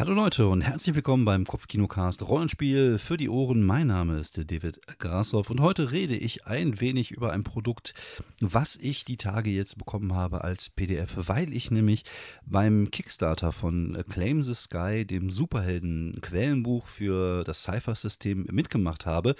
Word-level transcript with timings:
Hallo 0.00 0.14
Leute 0.14 0.48
und 0.48 0.62
herzlich 0.62 0.96
willkommen 0.96 1.26
beim 1.26 1.44
Kopfkinocast 1.44 2.26
Rollenspiel 2.26 2.96
für 2.96 3.18
die 3.18 3.28
Ohren. 3.28 3.62
Mein 3.62 3.88
Name 3.88 4.16
ist 4.16 4.38
David 4.50 4.80
Grassoff 4.98 5.50
und 5.50 5.60
heute 5.60 5.92
rede 5.92 6.16
ich 6.16 6.46
ein 6.46 6.80
wenig 6.80 7.10
über 7.10 7.34
ein 7.34 7.44
Produkt, 7.44 7.92
was 8.40 8.76
ich 8.76 9.04
die 9.04 9.18
Tage 9.18 9.50
jetzt 9.50 9.76
bekommen 9.76 10.14
habe 10.14 10.42
als 10.42 10.70
PDF, 10.70 11.28
weil 11.28 11.52
ich 11.52 11.70
nämlich 11.70 12.04
beim 12.46 12.90
Kickstarter 12.90 13.52
von 13.52 14.02
Claim 14.08 14.42
the 14.42 14.54
Sky, 14.54 15.04
dem 15.04 15.28
Superhelden-Quellenbuch 15.28 16.86
für 16.86 17.44
das 17.44 17.64
Cypher-System, 17.64 18.46
mitgemacht 18.50 19.04
habe. 19.04 19.34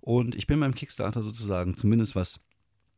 Und 0.00 0.34
ich 0.34 0.46
bin 0.46 0.60
beim 0.60 0.74
Kickstarter 0.74 1.22
sozusagen, 1.22 1.76
zumindest 1.76 2.16
was 2.16 2.40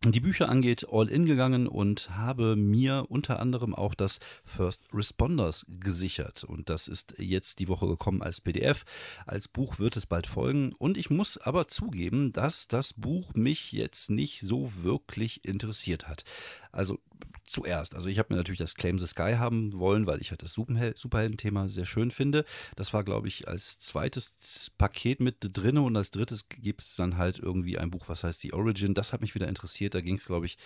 die 0.04 0.20
Bücher 0.20 0.48
angeht, 0.48 0.86
all 0.90 1.08
in 1.08 1.26
gegangen 1.26 1.66
und 1.66 2.10
habe 2.10 2.54
mir 2.54 3.06
unter 3.08 3.40
anderem 3.40 3.74
auch 3.74 3.94
das 3.94 4.20
First 4.44 4.82
Responders 4.92 5.66
gesichert. 5.68 6.44
Und 6.44 6.70
das 6.70 6.86
ist 6.86 7.14
jetzt 7.18 7.58
die 7.58 7.66
Woche 7.66 7.88
gekommen 7.88 8.22
als 8.22 8.40
PDF. 8.40 8.84
Als 9.26 9.48
Buch 9.48 9.80
wird 9.80 9.96
es 9.96 10.06
bald 10.06 10.28
folgen. 10.28 10.72
Und 10.78 10.96
ich 10.96 11.10
muss 11.10 11.36
aber 11.36 11.66
zugeben, 11.66 12.30
dass 12.30 12.68
das 12.68 12.92
Buch 12.92 13.34
mich 13.34 13.72
jetzt 13.72 14.08
nicht 14.08 14.40
so 14.40 14.82
wirklich 14.84 15.44
interessiert 15.44 16.06
hat. 16.06 16.22
Also 16.70 17.00
zuerst. 17.48 17.94
Also 17.94 18.08
ich 18.08 18.18
habe 18.18 18.32
mir 18.32 18.36
natürlich 18.36 18.58
das 18.58 18.74
Claim 18.74 18.98
the 18.98 19.06
Sky 19.06 19.36
haben 19.38 19.78
wollen, 19.78 20.06
weil 20.06 20.20
ich 20.20 20.30
halt 20.30 20.42
das 20.42 20.52
Superhelden-Thema 20.52 21.68
sehr 21.68 21.86
schön 21.86 22.10
finde. 22.10 22.44
Das 22.76 22.92
war, 22.92 23.04
glaube 23.04 23.28
ich, 23.28 23.48
als 23.48 23.78
zweites 23.78 24.70
Paket 24.76 25.20
mit 25.20 25.36
drin 25.40 25.78
und 25.78 25.96
als 25.96 26.10
drittes 26.10 26.48
gibt 26.48 26.82
es 26.82 26.96
dann 26.96 27.16
halt 27.16 27.38
irgendwie 27.38 27.78
ein 27.78 27.90
Buch, 27.90 28.08
was 28.08 28.24
heißt 28.24 28.40
The 28.40 28.52
Origin. 28.52 28.94
Das 28.94 29.12
hat 29.12 29.22
mich 29.22 29.34
wieder 29.34 29.48
interessiert. 29.48 29.94
Da 29.94 30.00
ging 30.00 30.16
es, 30.16 30.26
glaube 30.26 30.46
ich, 30.46 30.58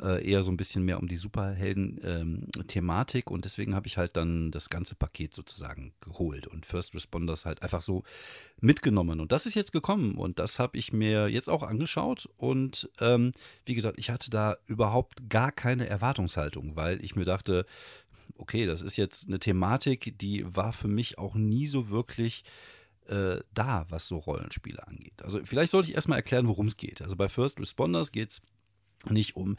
äh, 0.00 0.26
eher 0.26 0.42
so 0.42 0.50
ein 0.50 0.56
bisschen 0.56 0.84
mehr 0.84 0.98
um 1.00 1.08
die 1.08 1.16
Superhelden-Thematik 1.16 3.30
und 3.30 3.44
deswegen 3.44 3.74
habe 3.74 3.86
ich 3.86 3.98
halt 3.98 4.16
dann 4.16 4.50
das 4.50 4.70
ganze 4.70 4.94
Paket 4.94 5.34
sozusagen 5.34 5.92
geholt 6.00 6.46
und 6.46 6.64
First 6.64 6.94
Responders 6.94 7.44
halt 7.44 7.62
einfach 7.62 7.82
so 7.82 8.04
mitgenommen. 8.60 9.20
Und 9.20 9.32
das 9.32 9.46
ist 9.46 9.54
jetzt 9.54 9.72
gekommen 9.72 10.16
und 10.16 10.38
das 10.38 10.58
habe 10.58 10.78
ich 10.78 10.92
mir 10.92 11.28
jetzt 11.28 11.48
auch 11.48 11.62
angeschaut. 11.62 12.28
Und 12.36 12.90
ähm, 13.00 13.32
wie 13.64 13.74
gesagt, 13.74 13.98
ich 13.98 14.10
hatte 14.10 14.30
da 14.30 14.56
überhaupt 14.66 15.28
gar 15.28 15.50
keine 15.50 15.88
Erwartungshaltung, 15.90 16.76
weil 16.76 17.04
ich 17.04 17.16
mir 17.16 17.24
dachte, 17.24 17.66
okay, 18.36 18.66
das 18.66 18.82
ist 18.82 18.96
jetzt 18.96 19.28
eine 19.28 19.38
Thematik, 19.38 20.18
die 20.18 20.44
war 20.46 20.72
für 20.72 20.88
mich 20.88 21.18
auch 21.18 21.34
nie 21.34 21.66
so 21.66 21.90
wirklich 21.90 22.44
äh, 23.06 23.40
da, 23.52 23.86
was 23.88 24.08
so 24.08 24.18
Rollenspiele 24.18 24.86
angeht. 24.86 25.22
Also 25.22 25.40
vielleicht 25.44 25.72
sollte 25.72 25.90
ich 25.90 25.94
erstmal 25.94 26.18
erklären, 26.18 26.46
worum 26.46 26.68
es 26.68 26.76
geht. 26.76 27.02
Also 27.02 27.16
bei 27.16 27.28
First 27.28 27.60
Responders 27.60 28.12
geht 28.12 28.30
es 28.30 28.40
nicht 29.10 29.36
um 29.36 29.56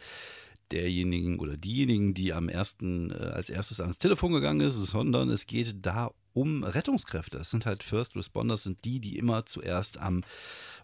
derjenigen 0.71 1.39
oder 1.39 1.57
diejenigen, 1.57 2.13
die 2.13 2.33
am 2.33 2.49
ersten, 2.49 3.11
äh, 3.11 3.31
als 3.33 3.49
erstes 3.49 3.79
ans 3.79 3.99
Telefon 3.99 4.31
gegangen 4.31 4.61
ist, 4.61 4.75
sondern 4.75 5.29
es 5.29 5.47
geht 5.47 5.85
da 5.85 6.11
um 6.33 6.63
Rettungskräfte. 6.63 7.39
Es 7.39 7.51
sind 7.51 7.65
halt 7.65 7.83
First 7.83 8.15
Responders, 8.15 8.63
sind 8.63 8.85
die, 8.85 8.99
die 8.99 9.17
immer 9.17 9.45
zuerst 9.45 9.99
am 9.99 10.23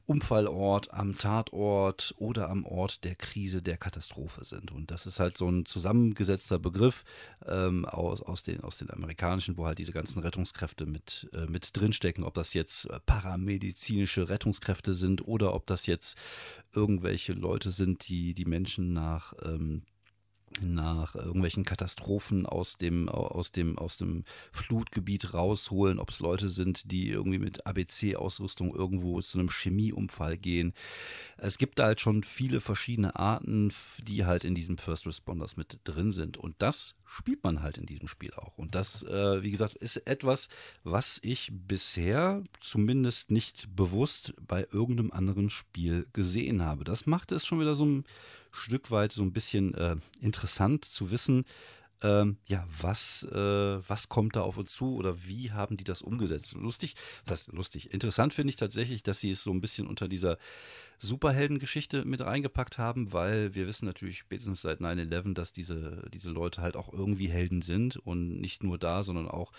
Unfallort, 0.07 0.93
am 0.93 1.17
Tatort 1.17 2.15
oder 2.17 2.49
am 2.49 2.65
Ort 2.65 3.03
der 3.03 3.15
Krise, 3.15 3.61
der 3.61 3.75
Katastrophe 3.75 4.45
sind. 4.45 4.71
Und 4.71 4.89
das 4.89 5.05
ist 5.05 5.19
halt 5.19 5.37
so 5.37 5.49
ein 5.49 5.65
zusammengesetzter 5.65 6.59
Begriff 6.59 7.03
ähm, 7.45 7.83
aus, 7.83 8.21
aus, 8.21 8.43
den, 8.43 8.61
aus 8.61 8.77
den 8.77 8.89
amerikanischen, 8.89 9.57
wo 9.57 9.65
halt 9.65 9.79
diese 9.79 9.91
ganzen 9.91 10.21
Rettungskräfte 10.21 10.85
mit, 10.85 11.29
äh, 11.33 11.45
mit 11.47 11.75
drinstecken, 11.75 12.23
ob 12.23 12.35
das 12.35 12.53
jetzt 12.53 12.85
äh, 12.85 13.01
paramedizinische 13.01 14.29
Rettungskräfte 14.29 14.93
sind 14.93 15.27
oder 15.27 15.53
ob 15.53 15.67
das 15.67 15.87
jetzt 15.87 16.17
irgendwelche 16.73 17.33
Leute 17.33 17.71
sind, 17.71 18.07
die 18.07 18.33
die 18.33 18.45
Menschen 18.45 18.93
nach 18.93 19.33
ähm, 19.43 19.83
nach 20.61 21.15
irgendwelchen 21.15 21.65
Katastrophen 21.65 22.45
aus 22.45 22.77
dem, 22.77 23.09
aus 23.09 23.51
dem, 23.51 23.77
aus 23.77 23.97
dem 23.97 24.23
Flutgebiet 24.51 25.33
rausholen, 25.33 25.99
ob 25.99 26.09
es 26.09 26.19
Leute 26.19 26.49
sind, 26.49 26.91
die 26.91 27.09
irgendwie 27.09 27.39
mit 27.39 27.65
ABC-Ausrüstung 27.65 28.73
irgendwo 28.73 29.21
zu 29.21 29.39
einem 29.39 29.49
Chemieunfall 29.49 30.37
gehen. 30.37 30.73
Es 31.37 31.57
gibt 31.57 31.79
da 31.79 31.85
halt 31.85 32.01
schon 32.01 32.23
viele 32.23 32.61
verschiedene 32.61 33.15
Arten, 33.15 33.73
die 33.99 34.25
halt 34.25 34.45
in 34.45 34.55
diesem 34.55 34.77
First 34.77 35.07
Responders 35.07 35.57
mit 35.57 35.79
drin 35.83 36.11
sind. 36.11 36.37
Und 36.37 36.55
das 36.59 36.95
spielt 37.05 37.43
man 37.43 37.61
halt 37.61 37.77
in 37.77 37.85
diesem 37.85 38.07
Spiel 38.07 38.33
auch. 38.33 38.57
Und 38.57 38.75
das, 38.75 39.03
äh, 39.03 39.41
wie 39.41 39.51
gesagt, 39.51 39.75
ist 39.75 39.97
etwas, 40.07 40.49
was 40.83 41.19
ich 41.23 41.51
bisher 41.51 42.43
zumindest 42.59 43.31
nicht 43.31 43.75
bewusst 43.75 44.33
bei 44.45 44.67
irgendeinem 44.71 45.11
anderen 45.11 45.49
Spiel 45.49 46.07
gesehen 46.13 46.61
habe. 46.63 46.83
Das 46.83 47.05
macht 47.05 47.31
es 47.31 47.45
schon 47.45 47.59
wieder 47.59 47.75
so 47.75 47.85
ein 47.85 48.05
Stück 48.57 48.91
weit 48.91 49.11
so 49.11 49.23
ein 49.23 49.33
bisschen 49.33 49.73
äh, 49.75 49.95
interessant 50.21 50.85
zu 50.85 51.11
wissen, 51.11 51.45
ähm, 52.03 52.37
ja, 52.45 52.63
was, 52.79 53.23
äh, 53.31 53.89
was 53.89 54.07
kommt 54.07 54.35
da 54.35 54.41
auf 54.41 54.57
uns 54.57 54.71
zu 54.71 54.95
oder 54.95 55.25
wie 55.25 55.51
haben 55.51 55.77
die 55.77 55.83
das 55.83 56.03
umgesetzt? 56.03 56.53
Lustig, 56.53 56.93
was 57.25 57.47
lustig, 57.47 57.91
interessant 57.91 58.33
finde 58.33 58.51
ich 58.51 58.55
tatsächlich, 58.55 59.01
dass 59.01 59.19
sie 59.19 59.31
es 59.31 59.41
so 59.41 59.51
ein 59.51 59.61
bisschen 59.61 59.87
unter 59.87 60.07
dieser 60.07 60.37
Superheldengeschichte 60.99 62.05
mit 62.05 62.21
reingepackt 62.21 62.77
haben, 62.77 63.13
weil 63.13 63.55
wir 63.55 63.65
wissen 63.65 63.85
natürlich 63.85 64.19
spätestens 64.19 64.61
seit 64.61 64.79
9-11, 64.79 65.33
dass 65.33 65.53
diese, 65.53 66.03
diese 66.13 66.29
Leute 66.29 66.61
halt 66.61 66.75
auch 66.75 66.93
irgendwie 66.93 67.29
Helden 67.29 67.63
sind 67.63 67.97
und 67.97 68.39
nicht 68.41 68.63
nur 68.63 68.77
da, 68.77 69.01
sondern 69.01 69.27
auch 69.27 69.51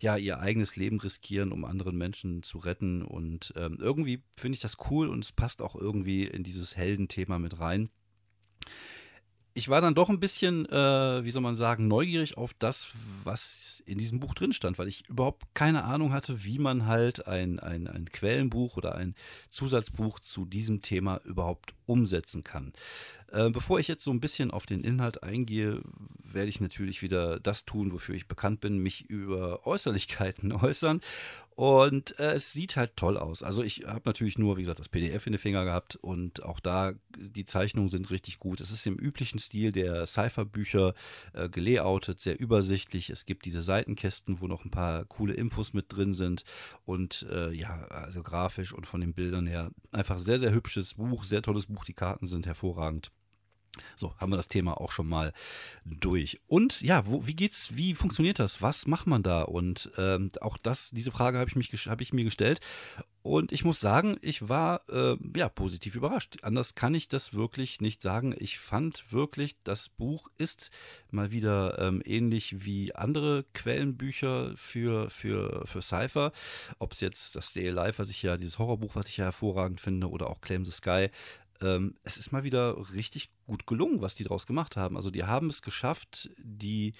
ja 0.00 0.16
ihr 0.16 0.38
eigenes 0.38 0.76
Leben 0.76 1.00
riskieren, 1.00 1.50
um 1.50 1.64
anderen 1.64 1.96
Menschen 1.96 2.44
zu 2.44 2.58
retten. 2.58 3.02
Und 3.02 3.52
ähm, 3.56 3.78
irgendwie 3.80 4.22
finde 4.36 4.56
ich 4.56 4.62
das 4.62 4.76
cool 4.90 5.08
und 5.08 5.24
es 5.24 5.32
passt 5.32 5.60
auch 5.60 5.74
irgendwie 5.74 6.24
in 6.24 6.44
dieses 6.44 6.76
Heldenthema 6.76 7.40
mit 7.40 7.58
rein 7.58 7.90
ich 9.52 9.68
war 9.68 9.80
dann 9.80 9.94
doch 9.94 10.08
ein 10.08 10.20
bisschen, 10.20 10.66
äh, 10.66 11.24
wie 11.24 11.30
soll 11.30 11.42
man 11.42 11.56
sagen, 11.56 11.88
neugierig 11.88 12.36
auf 12.36 12.54
das, 12.54 12.92
was 13.24 13.82
in 13.84 13.98
diesem 13.98 14.20
Buch 14.20 14.34
drin 14.34 14.52
stand, 14.52 14.78
weil 14.78 14.86
ich 14.86 15.08
überhaupt 15.08 15.42
keine 15.54 15.84
Ahnung 15.84 16.12
hatte, 16.12 16.44
wie 16.44 16.58
man 16.58 16.86
halt 16.86 17.26
ein, 17.26 17.58
ein, 17.58 17.88
ein 17.88 18.06
Quellenbuch 18.06 18.76
oder 18.76 18.94
ein 18.94 19.14
Zusatzbuch 19.48 20.20
zu 20.20 20.44
diesem 20.44 20.82
Thema 20.82 21.20
überhaupt 21.24 21.74
umsetzen 21.86 22.44
kann. 22.44 22.72
Äh, 23.32 23.50
bevor 23.50 23.80
ich 23.80 23.88
jetzt 23.88 24.04
so 24.04 24.12
ein 24.12 24.20
bisschen 24.20 24.50
auf 24.52 24.66
den 24.66 24.82
Inhalt 24.82 25.22
eingehe, 25.22 25.82
werde 26.22 26.48
ich 26.48 26.60
natürlich 26.60 27.02
wieder 27.02 27.40
das 27.40 27.64
tun, 27.64 27.92
wofür 27.92 28.14
ich 28.14 28.28
bekannt 28.28 28.60
bin, 28.60 28.78
mich 28.78 29.10
über 29.10 29.66
Äußerlichkeiten 29.66 30.52
äußern. 30.62 31.00
Und 31.60 32.18
äh, 32.18 32.32
es 32.32 32.54
sieht 32.54 32.76
halt 32.76 32.96
toll 32.96 33.18
aus. 33.18 33.42
Also 33.42 33.62
ich 33.62 33.84
habe 33.86 34.00
natürlich 34.06 34.38
nur, 34.38 34.56
wie 34.56 34.62
gesagt, 34.62 34.78
das 34.78 34.88
PDF 34.88 35.26
in 35.26 35.34
den 35.34 35.38
Finger 35.38 35.66
gehabt 35.66 35.94
und 35.96 36.42
auch 36.42 36.58
da, 36.58 36.94
die 37.18 37.44
Zeichnungen 37.44 37.90
sind 37.90 38.10
richtig 38.10 38.38
gut. 38.38 38.62
Es 38.62 38.70
ist 38.70 38.86
im 38.86 38.96
üblichen 38.96 39.38
Stil 39.38 39.70
der 39.70 40.06
Cypher-Bücher 40.06 40.94
äh, 41.34 41.50
gelayoutet, 41.50 42.18
sehr 42.18 42.40
übersichtlich. 42.40 43.10
Es 43.10 43.26
gibt 43.26 43.44
diese 43.44 43.60
Seitenkästen, 43.60 44.40
wo 44.40 44.46
noch 44.46 44.64
ein 44.64 44.70
paar 44.70 45.04
coole 45.04 45.34
Infos 45.34 45.74
mit 45.74 45.94
drin 45.94 46.14
sind. 46.14 46.44
Und 46.86 47.26
äh, 47.30 47.52
ja, 47.52 47.84
also 47.88 48.22
grafisch 48.22 48.72
und 48.72 48.86
von 48.86 49.02
den 49.02 49.12
Bildern 49.12 49.46
her 49.46 49.70
einfach 49.92 50.18
sehr, 50.18 50.38
sehr 50.38 50.54
hübsches 50.54 50.94
Buch, 50.94 51.24
sehr 51.24 51.42
tolles 51.42 51.66
Buch. 51.66 51.84
Die 51.84 51.92
Karten 51.92 52.26
sind 52.26 52.46
hervorragend. 52.46 53.12
So, 53.96 54.14
haben 54.18 54.32
wir 54.32 54.36
das 54.36 54.48
Thema 54.48 54.80
auch 54.80 54.92
schon 54.92 55.08
mal 55.08 55.32
durch. 55.84 56.40
Und 56.46 56.80
ja, 56.80 57.06
wo, 57.06 57.26
wie 57.26 57.34
geht's, 57.34 57.76
wie 57.76 57.94
funktioniert 57.94 58.38
das? 58.38 58.62
Was 58.62 58.86
macht 58.86 59.06
man 59.06 59.22
da? 59.22 59.42
Und 59.42 59.90
ähm, 59.98 60.30
auch 60.40 60.56
das, 60.56 60.90
diese 60.90 61.10
Frage 61.10 61.38
habe 61.38 61.50
ich, 61.50 61.86
hab 61.86 62.00
ich 62.00 62.12
mir 62.12 62.24
gestellt. 62.24 62.60
Und 63.22 63.52
ich 63.52 63.64
muss 63.64 63.80
sagen, 63.80 64.16
ich 64.22 64.48
war 64.48 64.88
äh, 64.88 65.16
ja 65.36 65.50
positiv 65.50 65.94
überrascht. 65.94 66.38
Anders 66.42 66.74
kann 66.74 66.94
ich 66.94 67.08
das 67.08 67.34
wirklich 67.34 67.82
nicht 67.82 68.00
sagen. 68.00 68.34
Ich 68.38 68.58
fand 68.58 69.12
wirklich, 69.12 69.56
das 69.62 69.90
Buch 69.90 70.28
ist 70.38 70.70
mal 71.10 71.30
wieder 71.30 71.78
ähm, 71.78 72.00
ähnlich 72.06 72.64
wie 72.64 72.94
andere 72.94 73.44
Quellenbücher 73.52 74.52
für, 74.56 75.10
für, 75.10 75.66
für 75.66 75.82
Cypher. 75.82 76.32
Ob 76.78 76.94
es 76.94 77.00
jetzt 77.00 77.36
das 77.36 77.48
Stay 77.48 77.68
Alive, 77.68 77.98
was 77.98 78.08
ich 78.08 78.22
ja, 78.22 78.38
dieses 78.38 78.58
Horrorbuch, 78.58 78.94
was 78.94 79.08
ich 79.08 79.18
ja 79.18 79.26
hervorragend 79.26 79.82
finde, 79.82 80.08
oder 80.08 80.30
auch 80.30 80.40
Claim 80.40 80.64
the 80.64 80.70
Sky, 80.70 81.10
ähm, 81.60 81.94
es 82.02 82.16
ist 82.16 82.32
mal 82.32 82.44
wieder 82.44 82.76
richtig 82.92 83.30
gut 83.46 83.66
gelungen, 83.66 84.00
was 84.00 84.14
die 84.14 84.24
draus 84.24 84.46
gemacht 84.46 84.76
haben. 84.76 84.96
Also 84.96 85.10
die 85.10 85.24
haben 85.24 85.48
es 85.48 85.62
geschafft, 85.62 86.30
die, 86.38 86.94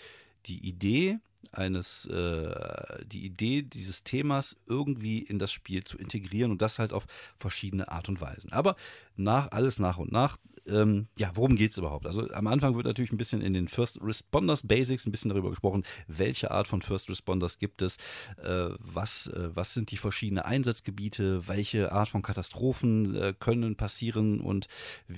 die 0.46 0.66
Idee 0.66 1.18
eines, 1.52 2.06
äh, 2.06 3.04
die 3.04 3.24
Idee 3.24 3.62
dieses 3.62 4.04
Themas 4.04 4.56
irgendwie 4.66 5.18
in 5.18 5.38
das 5.38 5.52
Spiel 5.52 5.82
zu 5.84 5.98
integrieren 5.98 6.50
und 6.50 6.62
das 6.62 6.78
halt 6.78 6.92
auf 6.92 7.06
verschiedene 7.38 7.90
Art 7.90 8.08
und 8.08 8.20
Weisen. 8.20 8.52
Aber 8.52 8.76
nach 9.16 9.50
alles 9.52 9.78
nach 9.78 9.98
und 9.98 10.12
nach 10.12 10.36
ähm, 10.70 11.08
ja, 11.19 11.31
worum 11.34 11.56
geht 11.56 11.72
es 11.72 11.78
überhaupt? 11.78 12.06
Also 12.06 12.28
am 12.31 12.46
Anfang 12.46 12.75
wird 12.75 12.87
natürlich 12.87 13.12
ein 13.12 13.17
bisschen 13.17 13.43
in 13.43 13.52
den 13.52 13.69
First 13.69 14.00
Responders 14.02 14.67
Basics 14.67 15.06
ein 15.06 15.12
bisschen 15.12 15.31
darüber 15.31 15.50
gesprochen, 15.50 15.84
welche 16.06 16.50
Art 16.50 16.69
von 16.69 16.82
First 16.82 17.08
Responders 17.11 17.58
gibt 17.58 17.82
es, 17.82 17.96
äh, 18.43 18.69
was, 18.78 19.28
äh, 19.28 19.50
was 19.55 19.75
sind 19.75 19.90
die 19.90 19.96
verschiedenen 19.96 20.44
Einsatzgebiete, 20.44 21.49
welche 21.49 21.93
Art 21.93 22.08
von 22.08 22.22
Katastrophen 22.22 23.17
äh, 23.17 23.34
können 23.38 23.76
passieren 23.76 24.40
und 24.40 24.69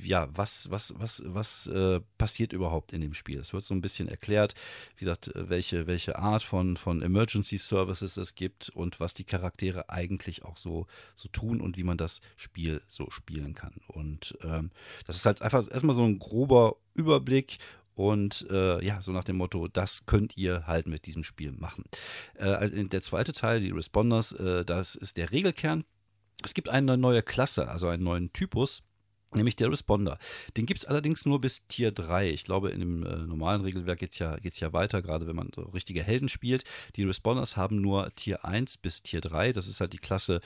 ja, 0.03 0.29
was, 0.35 0.71
was, 0.71 0.95
was, 0.97 1.23
was 1.27 1.67
äh, 1.67 2.01
passiert 2.19 2.53
überhaupt 2.53 2.93
in 2.93 3.01
dem 3.01 3.15
Spiel? 3.15 3.39
Es 3.39 3.53
wird 3.53 3.65
so 3.65 3.75
ein 3.75 3.81
bisschen 3.81 4.09
erklärt, 4.09 4.55
wie 4.97 5.05
gesagt, 5.05 5.31
welche, 5.35 5.87
welche 5.87 6.19
Art 6.19 6.43
von, 6.43 6.77
von 6.77 7.03
Emergency 7.03 7.59
Services 7.59 8.17
es 8.17 8.35
gibt 8.35 8.71
und 8.71 9.01
was 9.01 9.15
die 9.15 9.25
Charaktere 9.25 9.89
eigentlich 9.91 10.45
auch 10.45 10.57
so, 10.57 10.87
so 11.17 11.29
tun 11.29 11.61
und 11.61 11.77
wie 11.77 11.85
man 11.85 11.97
das 11.97 12.21
Spiel 12.37 12.83
so 12.89 13.11
spielen 13.11 13.55
kann. 13.55 13.75
Und 13.89 14.37
ähm, 14.43 14.71
das 15.07 15.17
ist 15.17 15.27
halt 15.27 15.42
einfach 15.43 15.69
erstmal 15.71 15.95
so 15.97 16.05
ein 16.05 16.19
grober 16.19 16.77
Überblick 16.95 17.59
Und 17.95 18.47
äh, 18.51 18.85
ja, 18.85 19.03
so 19.03 19.13
nach 19.13 19.25
dem 19.25 19.37
Motto, 19.37 19.69
das 19.69 20.07
könnt 20.07 20.37
ihr 20.37 20.67
halt 20.67 20.87
mit 20.87 21.07
diesem 21.07 21.25
Spiel 21.25 21.53
machen. 21.53 21.85
Äh, 22.35 22.45
also 22.45 22.83
der 22.83 23.03
zweite 23.03 23.33
Teil, 23.33 23.61
die 23.61 23.71
Responders, 23.71 24.33
äh, 24.33 24.65
das 24.65 24.95
ist 24.95 25.17
der 25.19 25.31
Regelkern. 25.31 25.85
Es 26.45 26.55
gibt 26.55 26.69
eine 26.69 26.97
neue 26.97 27.23
Klasse, 27.23 27.69
also 27.69 27.89
einen 27.89 28.03
neuen 28.03 28.33
Typus, 28.33 28.83
nämlich 29.35 29.57
der 29.57 29.71
Responder. 29.71 30.19
Den 30.57 30.67
gibt 30.67 30.81
es 30.81 30.87
allerdings 30.87 31.27
nur 31.27 31.41
bis 31.41 31.67
Tier 31.67 31.93
3. 31.93 32.31
Ich 32.31 32.45
glaube, 32.45 32.71
in 32.71 32.81
dem 32.81 33.07
äh, 33.07 33.17
normalen 33.17 33.61
Regelwerk 33.61 33.99
geht 33.99 34.13
es 34.13 34.19
ja, 34.19 34.37
geht's 34.37 34.61
ja 34.61 34.73
weiter, 34.73 35.03
gerade 35.03 35.27
wenn 35.27 35.37
man 35.37 35.51
so 35.55 35.63
richtige 35.63 36.03
Helden 36.03 36.29
spielt. 36.29 36.65
Die 36.97 37.05
Responders 37.05 37.57
haben 37.57 37.81
nur 37.81 38.11
Tier 38.11 38.45
1 38.45 38.79
bis 38.79 39.03
Tier 39.03 39.21
3. 39.21 39.53
Das 39.53 39.67
ist 39.69 39.81
halt 39.81 39.93
die 39.93 39.99
Klasse 39.99 40.41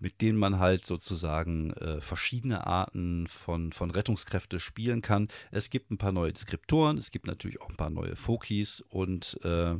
mit 0.00 0.20
denen 0.22 0.38
man 0.38 0.58
halt 0.58 0.84
sozusagen 0.84 1.70
äh, 1.74 2.00
verschiedene 2.00 2.66
Arten 2.66 3.26
von, 3.28 3.72
von 3.72 3.90
Rettungskräfte 3.90 4.58
spielen 4.58 5.02
kann. 5.02 5.28
Es 5.50 5.70
gibt 5.70 5.90
ein 5.90 5.98
paar 5.98 6.12
neue 6.12 6.32
Deskriptoren, 6.32 6.98
es 6.98 7.10
gibt 7.10 7.26
natürlich 7.26 7.60
auch 7.60 7.68
ein 7.68 7.76
paar 7.76 7.90
neue 7.90 8.16
Fokis 8.16 8.82
und 8.88 9.38
äh, 9.44 9.76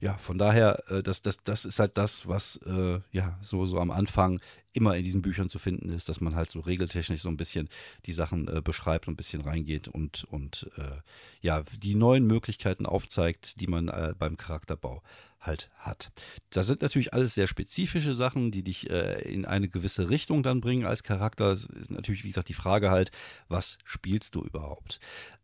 ja, 0.00 0.14
von 0.18 0.38
daher, 0.38 0.82
äh, 0.90 1.02
das, 1.02 1.22
das, 1.22 1.42
das 1.44 1.64
ist 1.64 1.78
halt 1.78 1.96
das, 1.96 2.28
was 2.28 2.56
äh, 2.66 3.00
ja 3.12 3.38
so, 3.40 3.64
so 3.64 3.78
am 3.78 3.90
Anfang 3.90 4.40
immer 4.72 4.96
in 4.96 5.04
diesen 5.04 5.22
Büchern 5.22 5.48
zu 5.48 5.58
finden 5.58 5.90
ist, 5.90 6.08
dass 6.08 6.20
man 6.20 6.34
halt 6.34 6.50
so 6.50 6.60
regeltechnisch 6.60 7.20
so 7.20 7.28
ein 7.28 7.36
bisschen 7.36 7.68
die 8.06 8.12
Sachen 8.12 8.48
äh, 8.48 8.60
beschreibt 8.62 9.08
und 9.08 9.14
ein 9.14 9.16
bisschen 9.16 9.40
reingeht 9.40 9.88
und, 9.88 10.24
und 10.24 10.70
äh, 10.76 10.98
ja, 11.40 11.62
die 11.82 11.94
neuen 11.94 12.26
Möglichkeiten 12.26 12.86
aufzeigt, 12.86 13.60
die 13.60 13.66
man 13.66 13.86
beim 14.18 14.36
Charakterbau 14.36 15.02
halt 15.40 15.70
hat. 15.78 16.12
Das 16.50 16.66
sind 16.66 16.82
natürlich 16.82 17.14
alles 17.14 17.34
sehr 17.34 17.46
spezifische 17.46 18.14
Sachen, 18.14 18.50
die 18.50 18.62
dich 18.62 18.90
äh, 18.90 19.22
in 19.22 19.46
eine 19.46 19.68
gewisse 19.68 20.10
Richtung 20.10 20.42
dann 20.42 20.60
bringen 20.60 20.84
als 20.84 21.02
Charakter. 21.02 21.50
Das 21.50 21.64
ist 21.64 21.90
natürlich, 21.90 22.24
wie 22.24 22.28
gesagt, 22.28 22.48
die 22.48 22.54
Frage 22.54 22.90
halt, 22.90 23.10
was 23.48 23.78
spielst 23.84 24.34
du 24.34 24.42
überhaupt? 24.42 25.00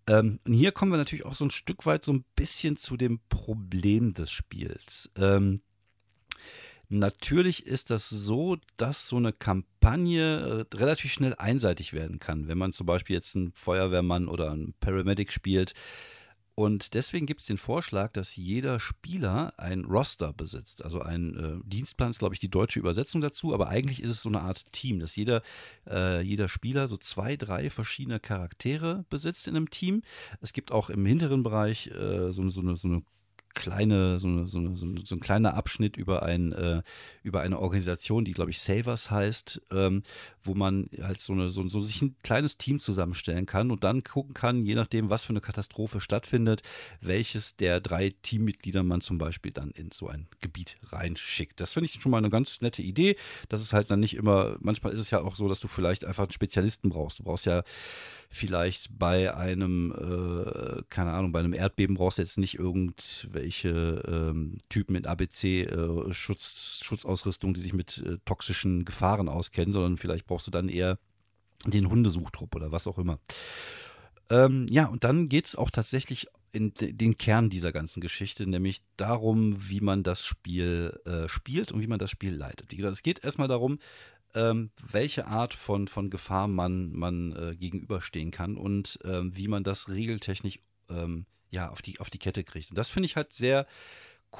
Ähm, 0.06 0.38
und 0.44 0.52
hier 0.52 0.72
kommen 0.72 0.92
wir 0.92 0.98
natürlich 0.98 1.24
auch 1.24 1.34
so 1.34 1.44
ein 1.46 1.50
Stück 1.50 1.86
weit 1.86 2.04
so 2.04 2.12
ein 2.12 2.24
bisschen 2.36 2.76
zu 2.76 2.96
dem 2.96 3.20
Problem 3.28 4.12
des 4.12 4.30
Spiels. 4.30 5.10
Ähm, 5.16 5.62
Natürlich 6.88 7.66
ist 7.66 7.90
das 7.90 8.08
so, 8.08 8.56
dass 8.76 9.08
so 9.08 9.16
eine 9.16 9.32
Kampagne 9.32 10.66
äh, 10.72 10.76
relativ 10.76 11.12
schnell 11.12 11.34
einseitig 11.34 11.92
werden 11.92 12.18
kann. 12.18 12.48
Wenn 12.48 12.58
man 12.58 12.72
zum 12.72 12.86
Beispiel 12.86 13.16
jetzt 13.16 13.34
einen 13.34 13.52
Feuerwehrmann 13.52 14.28
oder 14.28 14.52
einen 14.52 14.74
Paramedic 14.80 15.32
spielt, 15.32 15.74
und 16.58 16.94
deswegen 16.94 17.26
gibt 17.26 17.42
es 17.42 17.46
den 17.46 17.58
Vorschlag, 17.58 18.12
dass 18.12 18.34
jeder 18.34 18.80
Spieler 18.80 19.52
ein 19.58 19.84
Roster 19.84 20.32
besitzt. 20.32 20.82
Also 20.82 21.02
ein 21.02 21.36
äh, 21.36 21.68
Dienstplan 21.68 22.10
ist, 22.10 22.18
glaube 22.18 22.34
ich, 22.34 22.40
die 22.40 22.48
deutsche 22.48 22.78
Übersetzung 22.78 23.20
dazu, 23.20 23.52
aber 23.52 23.68
eigentlich 23.68 24.02
ist 24.02 24.08
es 24.08 24.22
so 24.22 24.30
eine 24.30 24.40
Art 24.40 24.72
Team, 24.72 24.98
dass 24.98 25.16
jeder, 25.16 25.42
äh, 25.86 26.22
jeder 26.22 26.48
Spieler 26.48 26.88
so 26.88 26.96
zwei, 26.96 27.36
drei 27.36 27.68
verschiedene 27.68 28.20
Charaktere 28.20 29.04
besitzt 29.10 29.48
in 29.48 29.54
einem 29.54 29.68
Team. 29.68 30.00
Es 30.40 30.54
gibt 30.54 30.72
auch 30.72 30.88
im 30.88 31.04
hinteren 31.04 31.42
Bereich 31.42 31.88
äh, 31.88 32.32
so, 32.32 32.48
so, 32.48 32.62
eine, 32.62 32.74
so 32.74 32.88
eine 32.88 33.02
kleine, 33.56 34.20
so, 34.20 34.46
so, 34.46 34.76
so, 34.76 34.86
so 35.02 35.14
ein 35.16 35.20
kleiner 35.20 35.54
Abschnitt 35.54 35.96
über, 35.96 36.22
ein, 36.22 36.52
äh, 36.52 36.82
über 37.22 37.40
eine 37.40 37.58
Organisation, 37.58 38.24
die, 38.24 38.32
glaube 38.32 38.50
ich, 38.50 38.60
Savers 38.60 39.10
heißt, 39.10 39.62
ähm, 39.72 40.02
wo 40.42 40.54
man 40.54 40.90
halt 41.02 41.20
so, 41.20 41.32
eine, 41.32 41.48
so, 41.48 41.66
so 41.66 41.82
sich 41.82 42.02
ein 42.02 42.14
kleines 42.22 42.58
Team 42.58 42.78
zusammenstellen 42.78 43.46
kann 43.46 43.70
und 43.70 43.82
dann 43.82 44.02
gucken 44.02 44.34
kann, 44.34 44.64
je 44.64 44.74
nachdem, 44.74 45.08
was 45.08 45.24
für 45.24 45.30
eine 45.30 45.40
Katastrophe 45.40 46.00
stattfindet, 46.00 46.62
welches 47.00 47.56
der 47.56 47.80
drei 47.80 48.12
Teammitglieder 48.22 48.82
man 48.82 49.00
zum 49.00 49.16
Beispiel 49.16 49.52
dann 49.52 49.70
in 49.70 49.90
so 49.90 50.06
ein 50.06 50.28
Gebiet 50.40 50.76
reinschickt. 50.92 51.58
Das 51.58 51.72
finde 51.72 51.86
ich 51.86 52.00
schon 52.00 52.12
mal 52.12 52.18
eine 52.18 52.30
ganz 52.30 52.60
nette 52.60 52.82
Idee. 52.82 53.16
Das 53.48 53.62
ist 53.62 53.72
halt 53.72 53.90
dann 53.90 54.00
nicht 54.00 54.14
immer, 54.14 54.58
manchmal 54.60 54.92
ist 54.92 55.00
es 55.00 55.10
ja 55.10 55.22
auch 55.22 55.34
so, 55.34 55.48
dass 55.48 55.60
du 55.60 55.66
vielleicht 55.66 56.04
einfach 56.04 56.24
einen 56.24 56.32
Spezialisten 56.32 56.90
brauchst. 56.90 57.20
Du 57.20 57.24
brauchst 57.24 57.46
ja 57.46 57.64
vielleicht 58.28 58.98
bei 58.98 59.34
einem, 59.34 59.92
äh, 59.92 60.82
keine 60.90 61.12
Ahnung, 61.12 61.32
bei 61.32 61.38
einem 61.40 61.54
Erdbeben 61.54 61.96
brauchst 61.96 62.18
du 62.18 62.22
jetzt 62.22 62.36
nicht 62.38 62.58
irgendwelche 62.58 63.45
ähm, 63.64 64.58
Typen 64.68 64.92
mit 64.92 65.06
ABC-Schutz, 65.06 66.80
äh, 66.80 66.84
Schutzausrüstung, 66.84 67.54
die 67.54 67.60
sich 67.60 67.72
mit 67.72 67.98
äh, 67.98 68.18
toxischen 68.24 68.84
Gefahren 68.84 69.28
auskennen, 69.28 69.72
sondern 69.72 69.96
vielleicht 69.96 70.26
brauchst 70.26 70.46
du 70.46 70.50
dann 70.50 70.68
eher 70.68 70.98
den 71.64 71.88
Hundesuchtrupp 71.90 72.54
oder 72.54 72.72
was 72.72 72.86
auch 72.86 72.98
immer. 72.98 73.18
Ähm, 74.28 74.66
ja, 74.68 74.86
und 74.86 75.04
dann 75.04 75.28
geht 75.28 75.46
es 75.46 75.56
auch 75.56 75.70
tatsächlich 75.70 76.26
in 76.52 76.72
den 76.74 77.18
Kern 77.18 77.50
dieser 77.50 77.70
ganzen 77.70 78.00
Geschichte, 78.00 78.46
nämlich 78.46 78.82
darum, 78.96 79.56
wie 79.68 79.80
man 79.80 80.02
das 80.02 80.24
Spiel 80.24 80.98
äh, 81.04 81.28
spielt 81.28 81.70
und 81.70 81.80
wie 81.80 81.86
man 81.86 81.98
das 81.98 82.10
Spiel 82.10 82.34
leitet. 82.34 82.72
Wie 82.72 82.76
gesagt, 82.76 82.94
es 82.94 83.02
geht 83.02 83.22
erstmal 83.22 83.48
darum, 83.48 83.78
ähm, 84.34 84.70
welche 84.90 85.26
Art 85.26 85.54
von, 85.54 85.86
von 85.86 86.10
Gefahr 86.10 86.48
man, 86.48 86.92
man 86.92 87.32
äh, 87.32 87.56
gegenüberstehen 87.56 88.30
kann 88.30 88.56
und 88.56 88.98
ähm, 89.04 89.36
wie 89.36 89.48
man 89.48 89.64
das 89.64 89.88
regeltechnisch 89.88 90.58
ähm, 90.88 91.26
ja, 91.50 91.70
auf, 91.70 91.82
die, 91.82 92.00
auf 92.00 92.10
die 92.10 92.18
Kette 92.18 92.44
kriegt. 92.44 92.70
Und 92.70 92.78
das 92.78 92.90
finde 92.90 93.06
ich 93.06 93.16
halt 93.16 93.32
sehr 93.32 93.66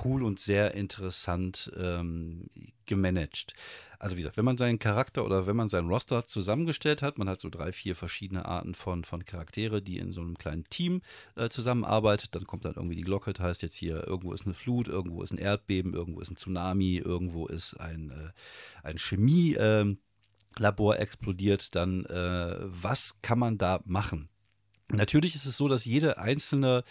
cool 0.05 0.23
und 0.23 0.39
sehr 0.41 0.75
interessant 0.75 1.73
ähm, 1.77 2.49
gemanagt. 2.87 3.55
Also 3.99 4.17
wie 4.17 4.21
gesagt, 4.21 4.37
wenn 4.37 4.45
man 4.45 4.59
seinen 4.59 4.79
Charakter 4.79 5.25
oder 5.25 5.47
wenn 5.47 5.57
man 5.57 5.69
seinen 5.69 5.89
Roster 5.89 6.27
zusammengestellt 6.27 7.01
hat, 7.03 7.19
man 7.19 7.29
hat 7.29 7.41
so 7.41 7.49
drei, 7.49 7.73
vier 7.73 7.95
verschiedene 7.95 8.45
Arten 8.45 8.75
von, 8.75 9.05
von 9.05 9.25
Charaktere, 9.25 9.81
die 9.81 9.99
in 9.99 10.13
so 10.13 10.21
einem 10.21 10.37
kleinen 10.37 10.65
Team 10.65 11.03
äh, 11.35 11.49
zusammenarbeitet, 11.49 12.35
dann 12.35 12.47
kommt 12.47 12.65
dann 12.65 12.75
irgendwie 12.75 12.97
die 12.97 13.03
Glocke, 13.03 13.33
das 13.33 13.45
heißt 13.45 13.63
jetzt 13.63 13.77
hier, 13.77 14.07
irgendwo 14.07 14.33
ist 14.33 14.45
eine 14.45 14.55
Flut, 14.55 14.89
irgendwo 14.89 15.23
ist 15.23 15.33
ein 15.33 15.39
Erdbeben, 15.39 15.95
irgendwo 15.95 16.21
ist 16.21 16.31
ein 16.31 16.37
Tsunami, 16.37 16.97
irgendwo 16.97 17.47
ist 17.47 17.75
ein, 17.75 18.11
äh, 18.11 18.87
ein 18.87 18.99
Chemie. 18.99 19.55
Äh, 19.55 19.97
Labor 20.59 20.99
explodiert, 20.99 21.75
dann 21.75 22.07
äh, 22.07 22.57
was 22.61 23.21
kann 23.21 23.39
man 23.39 23.59
da 23.59 23.81
machen? 23.85 24.31
Natürlich 24.93 25.35
ist 25.35 25.47
es 25.47 25.57
so, 25.57 25.69
dass 25.69 25.85
jede 25.85 26.19
einzelne 26.19 26.85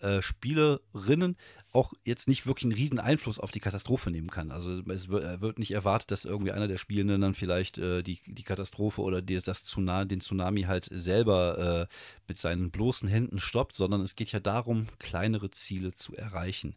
äh, 0.00 0.22
Spielerinnen 0.22 1.36
auch 1.72 1.92
jetzt 2.04 2.28
nicht 2.28 2.46
wirklich 2.46 2.64
einen 2.64 2.74
riesen 2.74 3.00
Einfluss 3.00 3.40
auf 3.40 3.50
die 3.50 3.58
Katastrophe 3.58 4.10
nehmen 4.10 4.30
kann. 4.30 4.52
Also 4.52 4.80
es 4.88 5.08
wird, 5.08 5.40
wird 5.40 5.58
nicht 5.58 5.72
erwartet, 5.72 6.12
dass 6.12 6.24
irgendwie 6.24 6.52
einer 6.52 6.68
der 6.68 6.76
Spielenden 6.76 7.20
dann 7.20 7.34
vielleicht 7.34 7.78
äh, 7.78 8.02
die, 8.02 8.20
die 8.26 8.42
Katastrophe 8.44 9.02
oder 9.02 9.22
die, 9.22 9.40
das 9.40 9.64
Tsunami, 9.64 10.06
den 10.06 10.20
Tsunami 10.20 10.62
halt 10.62 10.88
selber 10.92 11.88
äh, 11.88 11.94
mit 12.28 12.38
seinen 12.38 12.70
bloßen 12.70 13.08
Händen 13.08 13.38
stoppt, 13.38 13.74
sondern 13.74 14.02
es 14.02 14.14
geht 14.14 14.30
ja 14.30 14.40
darum, 14.40 14.86
kleinere 15.00 15.50
Ziele 15.50 15.92
zu 15.92 16.14
erreichen 16.14 16.76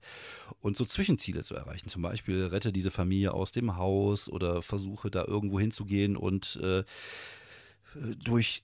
und 0.61 0.77
so 0.77 0.85
Zwischenziele 0.85 1.43
zu 1.43 1.53
erreichen. 1.53 1.89
Zum 1.89 2.01
Beispiel 2.01 2.45
rette 2.45 2.71
diese 2.71 2.89
Familie 2.89 3.33
aus 3.33 3.51
dem 3.51 3.77
Haus 3.77 4.29
oder 4.29 4.63
versuche 4.63 5.11
da 5.11 5.25
irgendwo 5.25 5.59
hinzugehen 5.59 6.17
und 6.17 6.59
äh, 6.63 6.83
durch 8.23 8.63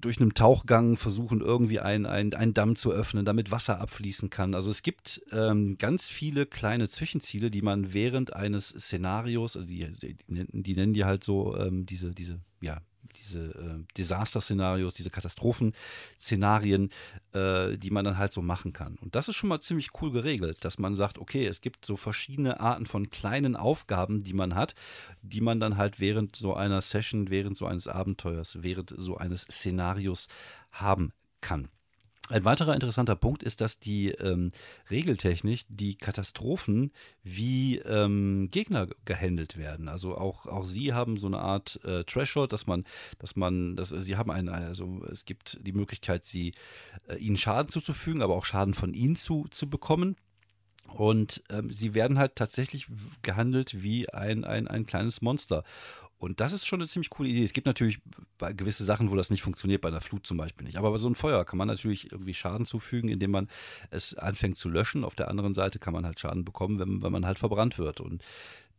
durch 0.00 0.20
einen 0.20 0.34
Tauchgang 0.34 0.96
versuchen, 0.96 1.40
irgendwie 1.40 1.80
einen, 1.80 2.06
einen, 2.06 2.54
Damm 2.54 2.76
zu 2.76 2.92
öffnen, 2.92 3.24
damit 3.24 3.50
Wasser 3.50 3.80
abfließen 3.80 4.30
kann. 4.30 4.54
Also 4.54 4.70
es 4.70 4.82
gibt 4.82 5.22
ähm, 5.32 5.78
ganz 5.78 6.08
viele 6.08 6.46
kleine 6.46 6.88
Zwischenziele, 6.88 7.50
die 7.50 7.62
man 7.62 7.92
während 7.92 8.34
eines 8.34 8.68
Szenarios, 8.68 9.56
also 9.56 9.68
die, 9.68 9.86
die, 9.90 10.16
die 10.28 10.74
nennen 10.74 10.94
die 10.94 11.04
halt 11.04 11.24
so 11.24 11.56
ähm, 11.56 11.86
diese, 11.86 12.12
diese, 12.12 12.40
ja, 12.60 12.80
diese 13.16 13.50
äh, 13.50 13.84
Desaster-Szenarios, 13.96 14.94
diese 14.94 15.10
Katastrophenszenarien, 15.10 16.90
äh, 17.32 17.76
die 17.76 17.90
man 17.90 18.04
dann 18.04 18.18
halt 18.18 18.32
so 18.32 18.42
machen 18.42 18.72
kann. 18.72 18.96
Und 18.96 19.14
das 19.14 19.28
ist 19.28 19.36
schon 19.36 19.48
mal 19.48 19.60
ziemlich 19.60 19.90
cool 20.00 20.10
geregelt, 20.10 20.64
dass 20.64 20.78
man 20.78 20.94
sagt, 20.94 21.18
okay, 21.18 21.46
es 21.46 21.60
gibt 21.60 21.84
so 21.84 21.96
verschiedene 21.96 22.60
Arten 22.60 22.86
von 22.86 23.10
kleinen 23.10 23.56
Aufgaben, 23.56 24.22
die 24.22 24.34
man 24.34 24.54
hat, 24.54 24.74
die 25.22 25.40
man 25.40 25.60
dann 25.60 25.76
halt 25.76 26.00
während 26.00 26.36
so 26.36 26.54
einer 26.54 26.80
Session, 26.80 27.30
während 27.30 27.56
so 27.56 27.66
eines 27.66 27.88
Abenteuers, 27.88 28.62
während 28.62 28.94
so 28.96 29.16
eines 29.16 29.42
Szenarios 29.42 30.28
haben 30.70 31.12
kann. 31.40 31.68
Ein 32.32 32.46
weiterer 32.46 32.72
interessanter 32.72 33.14
Punkt 33.14 33.42
ist, 33.42 33.60
dass 33.60 33.78
die 33.78 34.08
ähm, 34.08 34.52
regeltechnisch 34.90 35.64
die 35.68 35.96
Katastrophen 35.96 36.90
wie 37.22 37.76
ähm, 37.80 38.48
Gegner 38.50 38.88
gehandelt 39.04 39.58
werden. 39.58 39.86
Also 39.86 40.16
auch, 40.16 40.46
auch 40.46 40.64
sie 40.64 40.94
haben 40.94 41.18
so 41.18 41.26
eine 41.26 41.40
Art 41.40 41.78
äh, 41.84 42.04
Threshold, 42.04 42.54
dass 42.54 42.66
man, 42.66 42.84
dass 43.18 43.36
man, 43.36 43.76
dass 43.76 43.90
sie 43.90 44.16
haben 44.16 44.30
einen, 44.30 44.48
also 44.48 45.04
es 45.12 45.26
gibt 45.26 45.58
die 45.60 45.72
Möglichkeit, 45.72 46.24
sie 46.24 46.54
äh, 47.06 47.16
ihnen 47.16 47.36
Schaden 47.36 47.70
zuzufügen, 47.70 48.22
aber 48.22 48.34
auch 48.34 48.46
Schaden 48.46 48.72
von 48.72 48.94
ihnen 48.94 49.16
zu, 49.16 49.46
zu 49.50 49.68
bekommen. 49.68 50.16
Und 50.88 51.42
ähm, 51.50 51.70
sie 51.70 51.94
werden 51.94 52.18
halt 52.18 52.36
tatsächlich 52.36 52.86
gehandelt 53.22 53.82
wie 53.82 54.08
ein, 54.08 54.44
ein, 54.44 54.68
ein 54.68 54.84
kleines 54.84 55.22
Monster. 55.22 55.64
Und 56.22 56.38
das 56.38 56.52
ist 56.52 56.68
schon 56.68 56.80
eine 56.80 56.86
ziemlich 56.86 57.10
coole 57.10 57.28
Idee. 57.28 57.42
Es 57.42 57.52
gibt 57.52 57.66
natürlich 57.66 57.98
gewisse 58.54 58.84
Sachen, 58.84 59.10
wo 59.10 59.16
das 59.16 59.30
nicht 59.30 59.42
funktioniert, 59.42 59.80
bei 59.80 59.88
einer 59.88 60.00
Flut 60.00 60.24
zum 60.24 60.36
Beispiel 60.36 60.64
nicht. 60.64 60.76
Aber 60.76 60.92
bei 60.92 60.98
so 60.98 61.08
einem 61.08 61.16
Feuer 61.16 61.44
kann 61.44 61.58
man 61.58 61.66
natürlich 61.66 62.12
irgendwie 62.12 62.32
Schaden 62.32 62.64
zufügen, 62.64 63.10
indem 63.10 63.32
man 63.32 63.48
es 63.90 64.14
anfängt 64.14 64.56
zu 64.56 64.68
löschen. 64.68 65.02
Auf 65.02 65.16
der 65.16 65.26
anderen 65.26 65.52
Seite 65.52 65.80
kann 65.80 65.92
man 65.92 66.06
halt 66.06 66.20
Schaden 66.20 66.44
bekommen, 66.44 66.78
wenn, 66.78 67.02
wenn 67.02 67.10
man 67.10 67.26
halt 67.26 67.40
verbrannt 67.40 67.76
wird. 67.76 68.00
Und 68.00 68.22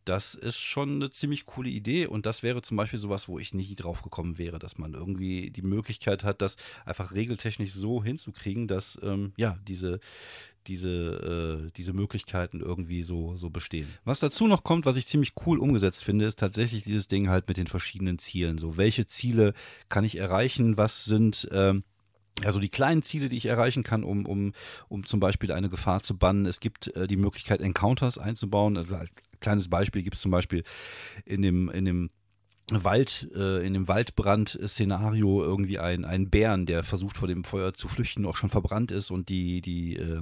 das 0.06 0.36
ist 0.36 0.60
schon 0.60 0.96
eine 0.96 1.10
ziemlich 1.10 1.46
coole 1.46 1.70
Idee 1.70 2.08
und 2.08 2.26
das 2.26 2.44
wäre 2.44 2.62
zum 2.62 2.78
Beispiel 2.78 3.00
sowas, 3.00 3.28
wo 3.28 3.40
ich 3.40 3.54
nie 3.54 3.76
drauf 3.76 4.02
gekommen 4.02 4.38
wäre, 4.38 4.60
dass 4.60 4.78
man 4.78 4.94
irgendwie 4.94 5.50
die 5.52 5.62
Möglichkeit 5.62 6.24
hat, 6.24 6.42
das 6.42 6.58
einfach 6.86 7.14
regeltechnisch 7.14 7.72
so 7.72 8.04
hinzukriegen, 8.04 8.68
dass 8.68 9.00
ähm, 9.02 9.34
ja 9.38 9.58
diese, 9.68 10.00
diese, 10.68 10.90
äh, 11.68 11.72
diese 11.76 11.94
Möglichkeiten 11.94 12.60
irgendwie 12.60 13.04
so, 13.04 13.36
so 13.38 13.50
bestehen. 13.50 13.88
Was 14.04 14.20
dazu 14.20 14.48
noch 14.48 14.64
kommt, 14.64 14.86
was 14.86 14.98
ich 14.98 15.08
ziemlich 15.08 15.34
cool 15.46 15.60
umgesetzt 15.60 16.04
finde, 16.04 16.26
ist 16.26 16.40
tatsächlich 16.40 16.84
dieses 16.84 17.08
Ding 17.08 17.30
halt 17.30 17.48
mit 17.48 17.58
den 17.58 17.68
verschiedenen 17.68 18.20
Zielen. 18.20 18.58
So, 18.58 18.78
welche 18.78 19.06
Ziele 19.06 19.54
kann 19.90 20.04
ich 20.04 20.18
erreichen? 20.18 20.78
Was 20.78 21.06
sind 21.06 21.48
ähm, 21.52 21.84
also 22.44 22.60
die 22.60 22.70
kleinen 22.70 23.04
Ziele, 23.04 23.30
die 23.30 23.38
ich 23.38 23.46
erreichen 23.46 23.84
kann, 23.84 24.04
um, 24.04 24.26
um, 24.26 24.54
um 24.88 25.06
zum 25.06 25.20
Beispiel 25.20 25.52
eine 25.52 25.70
Gefahr 25.70 26.02
zu 26.02 26.18
bannen. 26.18 26.46
Es 26.46 26.60
gibt 26.60 26.96
äh, 26.96 27.08
die 27.08 27.18
Möglichkeit, 27.18 27.62
Encounters 27.62 28.18
einzubauen. 28.18 28.76
Also 28.78 28.96
als 28.96 29.12
kleines 29.40 29.70
Beispiel 29.70 30.02
gibt 30.02 30.16
es 30.16 30.22
zum 30.22 30.32
Beispiel 30.32 30.64
in 31.26 31.42
dem, 31.42 31.70
in 31.70 31.86
dem 31.86 32.10
Wald, 32.72 33.30
äh, 33.36 33.66
in 33.66 33.74
dem 33.74 33.88
Waldbrand-Szenario 33.88 35.44
irgendwie 35.44 35.80
ein, 35.80 36.06
ein 36.06 36.30
Bären, 36.30 36.66
der 36.66 36.84
versucht 36.84 37.18
vor 37.18 37.28
dem 37.28 37.44
Feuer 37.44 37.74
zu 37.74 37.88
flüchten, 37.88 38.26
auch 38.26 38.36
schon 38.36 38.50
verbrannt 38.50 38.92
ist 38.92 39.12
und 39.12 39.30
die, 39.30 39.62
die, 39.62 39.98
äh, 39.98 40.22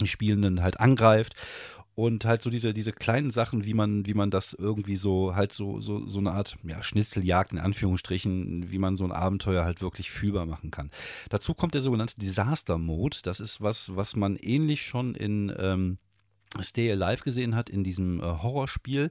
die 0.00 0.06
Spielenden 0.06 0.62
halt 0.62 0.78
angreift 0.78 1.34
und 1.94 2.24
halt 2.24 2.42
so 2.42 2.50
diese, 2.50 2.74
diese 2.74 2.92
kleinen 2.92 3.30
Sachen, 3.30 3.64
wie 3.64 3.74
man, 3.74 4.06
wie 4.06 4.14
man 4.14 4.30
das 4.30 4.52
irgendwie 4.52 4.96
so, 4.96 5.34
halt 5.34 5.52
so, 5.52 5.80
so, 5.80 6.06
so 6.06 6.18
eine 6.18 6.32
Art 6.32 6.56
ja, 6.64 6.82
Schnitzeljagd 6.82 7.52
in 7.52 7.58
Anführungsstrichen, 7.58 8.70
wie 8.70 8.78
man 8.78 8.96
so 8.96 9.04
ein 9.04 9.12
Abenteuer 9.12 9.64
halt 9.64 9.80
wirklich 9.80 10.10
fühlbar 10.10 10.46
machen 10.46 10.70
kann. 10.70 10.90
Dazu 11.28 11.54
kommt 11.54 11.74
der 11.74 11.80
sogenannte 11.80 12.18
Disaster 12.18 12.78
Mode. 12.78 13.18
Das 13.22 13.40
ist 13.40 13.60
was, 13.60 13.94
was 13.94 14.16
man 14.16 14.36
ähnlich 14.36 14.82
schon 14.82 15.14
in 15.14 15.52
ähm, 15.56 15.98
Stay 16.62 16.90
Alive 16.90 17.22
gesehen 17.22 17.54
hat 17.54 17.70
in 17.70 17.84
diesem 17.84 18.20
äh, 18.20 18.22
Horrorspiel, 18.22 19.10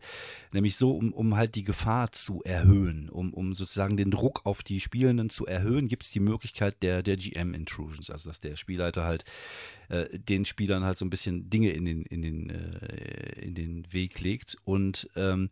nämlich 0.51 0.75
so, 0.75 0.95
um, 0.95 1.13
um 1.13 1.35
halt 1.35 1.55
die 1.55 1.63
Gefahr 1.63 2.11
zu 2.11 2.41
erhöhen, 2.43 3.09
um, 3.09 3.33
um 3.33 3.55
sozusagen 3.55 3.97
den 3.97 4.11
Druck 4.11 4.41
auf 4.45 4.63
die 4.63 4.79
Spielenden 4.79 5.29
zu 5.29 5.45
erhöhen, 5.45 5.87
gibt 5.87 6.03
es 6.03 6.11
die 6.11 6.19
Möglichkeit 6.19 6.81
der, 6.81 7.03
der 7.03 7.17
GM-Intrusions, 7.17 8.09
also 8.09 8.29
dass 8.29 8.39
der 8.39 8.55
Spielleiter 8.55 9.03
halt 9.03 9.25
äh, 9.89 10.07
den 10.17 10.45
Spielern 10.45 10.83
halt 10.83 10.97
so 10.97 11.05
ein 11.05 11.09
bisschen 11.09 11.49
Dinge 11.49 11.71
in 11.71 11.85
den, 11.85 12.03
in 12.03 12.21
den, 12.21 12.49
äh, 12.49 13.39
in 13.41 13.55
den 13.55 13.91
Weg 13.91 14.19
legt. 14.19 14.57
Und 14.63 15.09
ähm, 15.15 15.49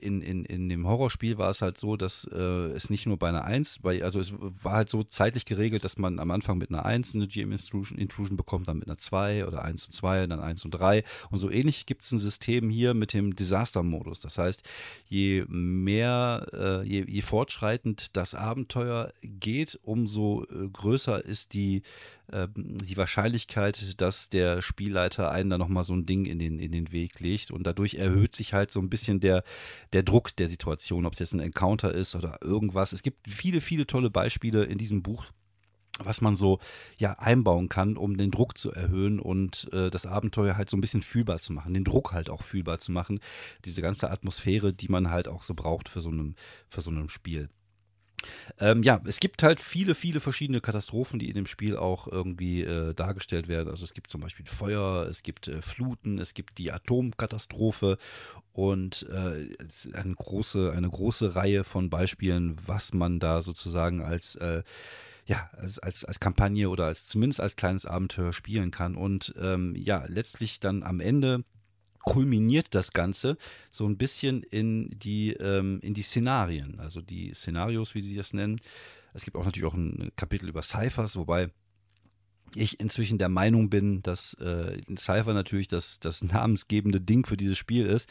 in, 0.00 0.20
in, 0.22 0.44
in 0.44 0.68
dem 0.68 0.86
Horrorspiel 0.86 1.38
war 1.38 1.50
es 1.50 1.62
halt 1.62 1.78
so, 1.78 1.96
dass 1.96 2.28
äh, 2.32 2.36
es 2.36 2.90
nicht 2.90 3.06
nur 3.06 3.18
bei 3.18 3.28
einer 3.28 3.44
1, 3.44 3.80
bei, 3.80 4.02
also 4.02 4.20
es 4.20 4.32
war 4.38 4.72
halt 4.72 4.88
so 4.88 5.02
zeitlich 5.02 5.44
geregelt, 5.44 5.84
dass 5.84 5.98
man 5.98 6.18
am 6.18 6.30
Anfang 6.30 6.58
mit 6.58 6.70
einer 6.70 6.84
1 6.84 7.14
eine 7.14 7.26
GM 7.26 7.52
Intrusion, 7.52 8.36
bekommt, 8.36 8.68
dann 8.68 8.78
mit 8.78 8.88
einer 8.88 8.98
2 8.98 9.46
oder 9.46 9.64
1 9.64 9.86
und 9.86 9.92
2, 9.92 10.26
dann 10.26 10.40
1 10.40 10.64
und 10.64 10.72
3. 10.72 11.04
Und 11.30 11.38
so 11.38 11.50
ähnlich 11.50 11.86
gibt 11.86 12.02
es 12.02 12.12
ein 12.12 12.18
System 12.18 12.70
hier 12.70 12.94
mit 12.94 13.12
dem 13.14 13.34
Disaster-Modus. 13.34 14.20
Das 14.20 14.38
heißt, 14.38 14.62
je 15.08 15.44
mehr, 15.48 16.46
äh, 16.52 16.82
je, 16.86 17.04
je 17.06 17.22
fortschreitend 17.22 18.16
das 18.16 18.34
Abenteuer 18.34 19.12
geht, 19.22 19.78
umso 19.82 20.44
äh, 20.44 20.68
größer 20.68 21.24
ist 21.24 21.54
die 21.54 21.82
die 22.28 22.96
Wahrscheinlichkeit, 22.96 24.00
dass 24.00 24.28
der 24.28 24.60
Spielleiter 24.60 25.30
einen 25.30 25.50
da 25.50 25.58
nochmal 25.58 25.84
so 25.84 25.94
ein 25.94 26.06
Ding 26.06 26.26
in 26.26 26.38
den, 26.38 26.58
in 26.58 26.72
den 26.72 26.90
Weg 26.90 27.20
legt. 27.20 27.50
Und 27.50 27.64
dadurch 27.66 27.94
erhöht 27.94 28.34
sich 28.34 28.52
halt 28.52 28.72
so 28.72 28.80
ein 28.80 28.90
bisschen 28.90 29.20
der, 29.20 29.44
der 29.92 30.02
Druck 30.02 30.34
der 30.36 30.48
Situation, 30.48 31.06
ob 31.06 31.12
es 31.12 31.20
jetzt 31.20 31.34
ein 31.34 31.40
Encounter 31.40 31.92
ist 31.92 32.16
oder 32.16 32.38
irgendwas. 32.42 32.92
Es 32.92 33.02
gibt 33.02 33.30
viele, 33.30 33.60
viele 33.60 33.86
tolle 33.86 34.10
Beispiele 34.10 34.64
in 34.64 34.78
diesem 34.78 35.02
Buch 35.02 35.26
was 35.98 36.20
man 36.20 36.36
so 36.36 36.58
ja 36.98 37.12
einbauen 37.14 37.70
kann, 37.70 37.96
um 37.96 38.18
den 38.18 38.30
Druck 38.30 38.58
zu 38.58 38.70
erhöhen 38.70 39.18
und 39.18 39.72
äh, 39.72 39.88
das 39.88 40.04
Abenteuer 40.04 40.56
halt 40.56 40.68
so 40.68 40.76
ein 40.76 40.82
bisschen 40.82 41.00
fühlbar 41.00 41.38
zu 41.38 41.54
machen, 41.54 41.72
den 41.72 41.84
Druck 41.84 42.12
halt 42.12 42.28
auch 42.28 42.42
fühlbar 42.42 42.78
zu 42.80 42.92
machen, 42.92 43.20
diese 43.64 43.80
ganze 43.80 44.10
Atmosphäre, 44.10 44.74
die 44.74 44.88
man 44.88 45.10
halt 45.10 45.26
auch 45.28 45.42
so 45.42 45.54
braucht 45.54 45.88
für 45.88 46.02
so 46.02 46.10
einem 46.10 46.34
für 46.68 46.82
so 46.82 46.90
einem 46.90 47.08
Spiel. 47.08 47.48
Ähm, 48.58 48.82
ja, 48.82 49.00
es 49.04 49.20
gibt 49.20 49.42
halt 49.42 49.60
viele, 49.60 49.94
viele 49.94 50.20
verschiedene 50.20 50.60
Katastrophen, 50.60 51.18
die 51.18 51.28
in 51.28 51.34
dem 51.34 51.46
Spiel 51.46 51.76
auch 51.76 52.08
irgendwie 52.08 52.62
äh, 52.62 52.94
dargestellt 52.94 53.48
werden. 53.48 53.68
Also 53.68 53.84
es 53.84 53.94
gibt 53.94 54.10
zum 54.10 54.20
Beispiel 54.20 54.46
Feuer, 54.46 55.06
es 55.10 55.22
gibt 55.22 55.48
äh, 55.48 55.62
Fluten, 55.62 56.18
es 56.18 56.34
gibt 56.34 56.58
die 56.58 56.72
Atomkatastrophe 56.72 57.98
und 58.52 59.06
äh, 59.10 59.48
eine, 59.92 60.14
große, 60.14 60.72
eine 60.74 60.88
große 60.88 61.34
Reihe 61.34 61.64
von 61.64 61.90
Beispielen, 61.90 62.56
was 62.66 62.94
man 62.94 63.18
da 63.20 63.42
sozusagen 63.42 64.02
als 64.02 64.36
äh, 64.36 64.62
ja, 65.26 65.50
als, 65.56 65.80
als, 65.80 66.04
als 66.04 66.20
Kampagne 66.20 66.70
oder 66.70 66.84
als 66.84 67.08
zumindest 67.08 67.40
als 67.40 67.56
kleines 67.56 67.84
Abenteuer 67.84 68.32
spielen 68.32 68.70
kann. 68.70 68.94
Und 68.94 69.34
ähm, 69.40 69.74
ja, 69.76 70.04
letztlich 70.06 70.60
dann 70.60 70.84
am 70.84 71.00
Ende 71.00 71.42
kulminiert 72.06 72.68
das 72.70 72.92
Ganze 72.92 73.36
so 73.70 73.84
ein 73.86 73.98
bisschen 73.98 74.42
in 74.44 74.88
die, 74.90 75.32
ähm, 75.32 75.80
in 75.82 75.92
die 75.92 76.02
Szenarien, 76.02 76.78
also 76.78 77.02
die 77.02 77.34
Szenarios, 77.34 77.94
wie 77.94 78.00
sie 78.00 78.16
das 78.16 78.32
nennen. 78.32 78.60
Es 79.12 79.24
gibt 79.24 79.36
auch 79.36 79.44
natürlich 79.44 79.68
auch 79.68 79.76
ein 79.76 80.12
Kapitel 80.16 80.48
über 80.48 80.62
Cyphers, 80.62 81.16
wobei 81.16 81.50
ich 82.54 82.78
inzwischen 82.78 83.18
der 83.18 83.28
Meinung 83.28 83.70
bin, 83.70 84.02
dass 84.02 84.34
äh, 84.34 84.80
Cypher 84.96 85.34
natürlich 85.34 85.68
das, 85.68 85.98
das 85.98 86.22
namensgebende 86.22 87.00
Ding 87.00 87.26
für 87.26 87.36
dieses 87.36 87.58
Spiel 87.58 87.86
ist. 87.86 88.08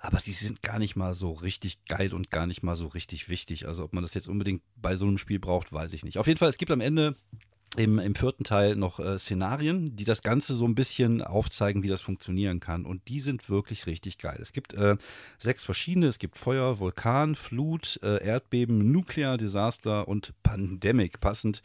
Aber 0.00 0.20
sie 0.20 0.32
sind 0.32 0.62
gar 0.62 0.78
nicht 0.78 0.94
mal 0.94 1.14
so 1.14 1.30
richtig 1.32 1.84
geil 1.86 2.12
und 2.12 2.30
gar 2.30 2.46
nicht 2.46 2.62
mal 2.62 2.74
so 2.74 2.88
richtig 2.88 3.28
wichtig. 3.28 3.66
Also 3.66 3.84
ob 3.84 3.94
man 3.94 4.02
das 4.02 4.14
jetzt 4.14 4.28
unbedingt 4.28 4.62
bei 4.76 4.96
so 4.96 5.06
einem 5.06 5.16
Spiel 5.16 5.38
braucht, 5.38 5.72
weiß 5.72 5.92
ich 5.92 6.04
nicht. 6.04 6.18
Auf 6.18 6.26
jeden 6.26 6.38
Fall, 6.38 6.48
es 6.48 6.58
gibt 6.58 6.72
am 6.72 6.80
Ende 6.80 7.16
im, 7.76 7.98
im 7.98 8.14
vierten 8.14 8.44
Teil 8.44 8.76
noch 8.76 9.00
äh, 9.00 9.18
Szenarien, 9.18 9.96
die 9.96 10.04
das 10.04 10.22
Ganze 10.22 10.54
so 10.54 10.66
ein 10.66 10.74
bisschen 10.74 11.22
aufzeigen, 11.22 11.82
wie 11.82 11.88
das 11.88 12.00
funktionieren 12.00 12.60
kann. 12.60 12.84
Und 12.84 13.08
die 13.08 13.20
sind 13.20 13.48
wirklich 13.48 13.86
richtig 13.86 14.18
geil. 14.18 14.38
Es 14.40 14.52
gibt 14.52 14.74
äh, 14.74 14.96
sechs 15.38 15.64
verschiedene. 15.64 16.06
Es 16.06 16.18
gibt 16.18 16.36
Feuer, 16.36 16.78
Vulkan, 16.80 17.34
Flut, 17.34 17.98
äh, 18.02 18.22
Erdbeben, 18.22 18.92
Nuclear 18.92 19.38
Disaster 19.38 20.06
und 20.06 20.34
Pandemic, 20.42 21.20
passend 21.20 21.62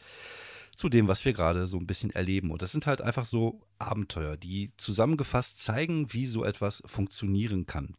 zu 0.74 0.88
dem, 0.88 1.08
was 1.08 1.24
wir 1.24 1.32
gerade 1.32 1.66
so 1.66 1.76
ein 1.76 1.86
bisschen 1.86 2.10
erleben. 2.10 2.50
Und 2.50 2.62
das 2.62 2.72
sind 2.72 2.86
halt 2.86 3.02
einfach 3.02 3.24
so 3.24 3.60
Abenteuer, 3.78 4.36
die 4.36 4.70
zusammengefasst 4.76 5.60
zeigen, 5.60 6.12
wie 6.12 6.26
so 6.26 6.44
etwas 6.44 6.82
funktionieren 6.86 7.66
kann. 7.66 7.96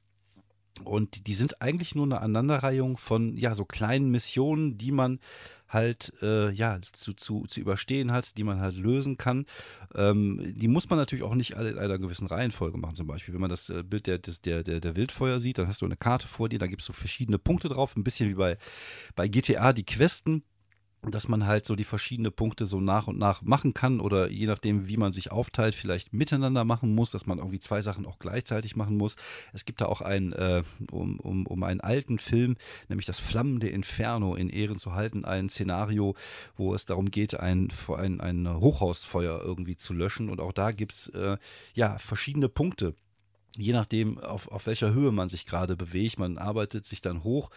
Und 0.83 1.27
die 1.27 1.33
sind 1.33 1.61
eigentlich 1.61 1.95
nur 1.95 2.05
eine 2.05 2.21
Aneinanderreihung 2.21 2.97
von 2.97 3.37
ja 3.37 3.55
so 3.55 3.65
kleinen 3.65 4.09
Missionen, 4.09 4.77
die 4.77 4.91
man 4.91 5.19
halt 5.69 6.13
äh, 6.21 6.51
ja 6.51 6.79
zu, 6.91 7.13
zu, 7.13 7.45
zu 7.47 7.59
überstehen 7.59 8.11
hat, 8.11 8.37
die 8.37 8.43
man 8.43 8.59
halt 8.59 8.75
lösen 8.75 9.17
kann. 9.17 9.45
Ähm, 9.95 10.53
die 10.55 10.67
muss 10.67 10.89
man 10.89 10.97
natürlich 10.97 11.23
auch 11.23 11.35
nicht 11.35 11.55
alle 11.55 11.69
in 11.69 11.77
einer 11.77 11.99
gewissen 11.99 12.27
Reihenfolge 12.27 12.77
machen. 12.77 12.95
Zum 12.95 13.07
Beispiel, 13.07 13.33
wenn 13.33 13.41
man 13.41 13.49
das 13.49 13.69
äh, 13.69 13.83
Bild 13.83 14.07
der, 14.07 14.17
der, 14.17 14.63
der, 14.63 14.79
der 14.79 14.95
Wildfeuer 14.95 15.39
sieht, 15.39 15.59
dann 15.59 15.67
hast 15.67 15.81
du 15.81 15.85
eine 15.85 15.97
Karte 15.97 16.27
vor 16.27 16.49
dir, 16.49 16.59
da 16.59 16.67
gibt 16.67 16.81
es 16.81 16.87
so 16.87 16.93
verschiedene 16.93 17.37
Punkte 17.37 17.69
drauf, 17.69 17.95
ein 17.95 18.03
bisschen 18.03 18.29
wie 18.29 18.35
bei, 18.35 18.57
bei 19.15 19.27
GTA 19.27 19.73
die 19.73 19.85
Questen 19.85 20.43
dass 21.01 21.27
man 21.27 21.45
halt 21.45 21.65
so 21.65 21.75
die 21.75 21.85
verschiedenen 21.85 22.33
Punkte 22.33 22.65
so 22.65 22.81
nach 22.81 23.07
und 23.07 23.17
nach 23.17 23.41
machen 23.41 23.73
kann 23.73 23.99
oder 23.99 24.29
je 24.29 24.47
nachdem, 24.47 24.89
wie 24.89 24.97
man 24.97 25.13
sich 25.13 25.31
aufteilt, 25.31 25.73
vielleicht 25.73 26.13
miteinander 26.13 26.65
machen 26.65 26.93
muss, 26.93 27.11
dass 27.11 27.25
man 27.25 27.37
irgendwie 27.37 27.59
zwei 27.59 27.81
Sachen 27.81 28.05
auch 28.05 28.19
gleichzeitig 28.19 28.75
machen 28.75 28.97
muss. 28.97 29.15
Es 29.53 29.63
gibt 29.65 29.79
da 29.81 29.85
auch 29.85 30.01
einen, 30.01 30.33
äh, 30.33 30.63
um, 30.91 31.19
um, 31.19 31.45
um 31.47 31.63
einen 31.63 31.79
alten 31.79 32.19
Film, 32.19 32.57
nämlich 32.89 33.05
das 33.05 33.19
flammende 33.19 33.69
Inferno 33.69 34.35
in 34.35 34.49
Ehren 34.49 34.77
zu 34.77 34.93
halten, 34.93 35.23
ein 35.23 35.47
Szenario, 35.47 36.15
wo 36.57 36.73
es 36.73 36.85
darum 36.85 37.09
geht, 37.09 37.39
ein, 37.39 37.69
ein, 37.95 38.19
ein 38.19 38.59
Hochhausfeuer 38.59 39.41
irgendwie 39.41 39.77
zu 39.77 39.93
löschen. 39.93 40.29
Und 40.29 40.41
auch 40.41 40.53
da 40.53 40.71
gibt 40.71 40.93
es 40.93 41.07
äh, 41.09 41.37
ja 41.73 41.97
verschiedene 41.97 42.49
Punkte 42.49 42.93
je 43.57 43.73
nachdem, 43.73 44.17
auf, 44.19 44.47
auf 44.49 44.67
welcher 44.67 44.93
Höhe 44.93 45.11
man 45.11 45.29
sich 45.29 45.45
gerade 45.45 45.75
bewegt. 45.75 46.19
Man 46.19 46.37
arbeitet 46.37 46.85
sich 46.85 47.01
dann 47.01 47.23
hoch 47.23 47.49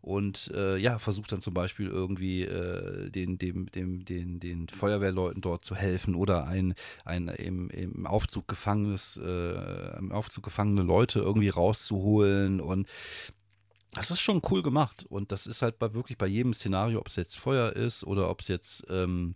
und 0.00 0.50
äh, 0.54 0.76
ja, 0.78 0.98
versucht 0.98 1.32
dann 1.32 1.40
zum 1.40 1.54
Beispiel 1.54 1.86
irgendwie 1.86 2.42
äh, 2.44 3.10
den, 3.10 3.38
dem, 3.38 3.70
dem, 3.70 4.04
den, 4.04 4.40
den 4.40 4.68
Feuerwehrleuten 4.68 5.42
dort 5.42 5.64
zu 5.64 5.74
helfen 5.74 6.14
oder 6.14 6.46
ein, 6.46 6.74
ein 7.04 7.28
im, 7.28 7.68
im 7.70 8.06
Aufzug 8.06 8.48
gefangenes, 8.48 9.20
äh, 9.22 9.98
im 9.98 10.12
Aufzug 10.12 10.44
gefangene 10.44 10.82
Leute 10.82 11.20
irgendwie 11.20 11.50
rauszuholen 11.50 12.60
und 12.60 12.88
das 13.92 14.10
ist 14.10 14.20
schon 14.20 14.40
cool 14.50 14.62
gemacht 14.62 15.04
und 15.08 15.32
das 15.32 15.46
ist 15.46 15.62
halt 15.62 15.78
bei 15.78 15.92
wirklich 15.94 16.16
bei 16.16 16.26
jedem 16.26 16.54
Szenario, 16.54 17.00
ob 17.00 17.08
es 17.08 17.16
jetzt 17.16 17.36
Feuer 17.36 17.72
ist 17.72 18.04
oder 18.04 18.30
ob 18.30 18.40
es 18.40 18.48
jetzt 18.48 18.86
ähm, 18.88 19.34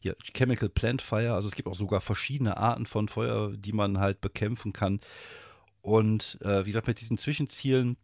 hier, 0.00 0.16
Chemical 0.34 0.68
Plant 0.68 1.02
Fire, 1.02 1.34
also 1.34 1.48
es 1.48 1.54
gibt 1.54 1.68
auch 1.68 1.74
sogar 1.74 2.00
verschiedene 2.00 2.56
Arten 2.56 2.86
von 2.86 3.08
Feuer, 3.08 3.52
die 3.56 3.72
man 3.72 3.98
halt 3.98 4.20
bekämpfen 4.20 4.72
kann. 4.72 5.00
Und 5.80 6.38
äh, 6.42 6.64
wie 6.64 6.70
gesagt, 6.70 6.86
mit 6.86 7.00
diesen 7.00 7.18
Zwischenzielen 7.18 7.96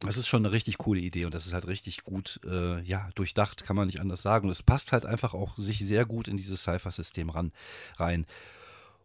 das 0.00 0.16
ist 0.16 0.28
schon 0.28 0.44
eine 0.44 0.52
richtig 0.52 0.78
coole 0.78 1.00
Idee 1.00 1.24
und 1.24 1.34
das 1.34 1.46
ist 1.46 1.52
halt 1.52 1.66
richtig 1.66 2.04
gut, 2.04 2.40
äh, 2.44 2.80
ja, 2.82 3.10
durchdacht, 3.16 3.64
kann 3.64 3.74
man 3.74 3.86
nicht 3.86 4.00
anders 4.00 4.22
sagen. 4.22 4.46
Und 4.46 4.52
es 4.52 4.62
passt 4.62 4.92
halt 4.92 5.04
einfach 5.04 5.34
auch 5.34 5.56
sich 5.58 5.84
sehr 5.84 6.06
gut 6.06 6.28
in 6.28 6.36
dieses 6.36 6.62
Cypher-System 6.62 7.30
rein. 7.98 8.26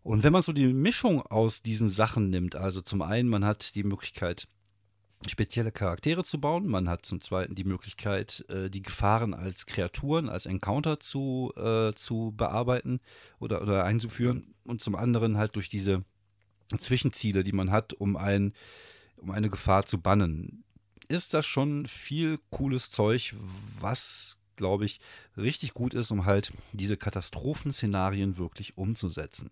Und 0.03 0.23
wenn 0.23 0.33
man 0.33 0.41
so 0.41 0.51
die 0.51 0.67
Mischung 0.67 1.21
aus 1.21 1.62
diesen 1.63 1.89
Sachen 1.89 2.29
nimmt, 2.29 2.55
also 2.55 2.81
zum 2.81 3.01
einen, 3.01 3.29
man 3.29 3.45
hat 3.45 3.73
die 3.75 3.83
Möglichkeit, 3.83 4.47
spezielle 5.27 5.72
Charaktere 5.72 6.24
zu 6.24 6.39
bauen, 6.39 6.68
man 6.68 6.89
hat 6.89 7.06
zum 7.06 7.22
zweiten 7.22 7.56
die 7.56 7.63
Möglichkeit, 7.63 8.46
äh, 8.50 8.70
die 8.70 8.82
Gefahren 8.82 9.34
als 9.34 9.65
Kreaturen, 9.65 10.30
als 10.30 10.46
Encounter 10.46 11.00
zu, 11.00 11.53
äh, 11.56 11.94
zu 11.94 12.34
bearbeiten 12.36 13.00
oder, 13.39 13.62
oder 13.62 13.84
einzuführen. 13.84 14.53
Und 14.65 14.82
zum 14.82 14.96
anderen 14.96 15.38
halt 15.38 15.56
durch 15.56 15.70
diese 15.70 16.03
Zwischenziele, 16.77 17.44
die 17.44 17.51
man 17.51 17.72
hat, 17.72 17.94
um 17.94 18.15
ein 18.15 18.53
um 19.24 19.32
eine 19.32 19.50
Gefahr 19.50 19.86
zu 19.86 20.00
bannen. 20.00 20.63
Ist 21.08 21.34
das 21.34 21.46
schon 21.46 21.88
viel 21.88 22.39
cooles 22.50 22.89
Zeug, 22.89 23.36
was, 23.80 24.38
glaube 24.56 24.86
ich, 24.86 25.00
richtig 25.38 25.74
gut 25.74 25.94
ist, 25.94 26.12
um 26.12 26.25
halt 26.25 26.51
diese 26.74 26.98
Katastrophenszenarien 26.98 28.38
wirklich 28.38 28.77
umzusetzen. 28.77 29.50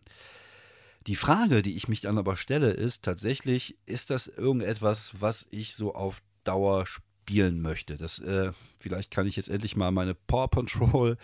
Die 1.08 1.15
Frage, 1.15 1.62
die 1.62 1.75
ich 1.75 1.88
mich 1.88 2.01
dann 2.01 2.17
aber 2.17 2.36
stelle, 2.36 2.72
ist 2.72 3.03
tatsächlich, 3.03 3.77
ist 3.86 4.10
das 4.10 4.27
irgendetwas, 4.27 5.13
was 5.20 5.48
ich 5.50 5.75
so 5.75 5.96
auf 5.96 6.22
Dauer 6.43 6.86
spiele? 6.86 7.12
spielen 7.22 7.62
möchte. 7.62 7.96
Das, 7.96 8.20
äh, 8.20 8.51
vielleicht 8.79 9.12
kann 9.12 9.27
ich 9.27 9.36
jetzt 9.36 9.50
endlich 9.50 9.75
mal 9.75 9.91
meine 9.91 10.15
Power 10.15 10.50
Control 10.50 11.17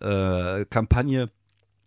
äh, 0.00 0.64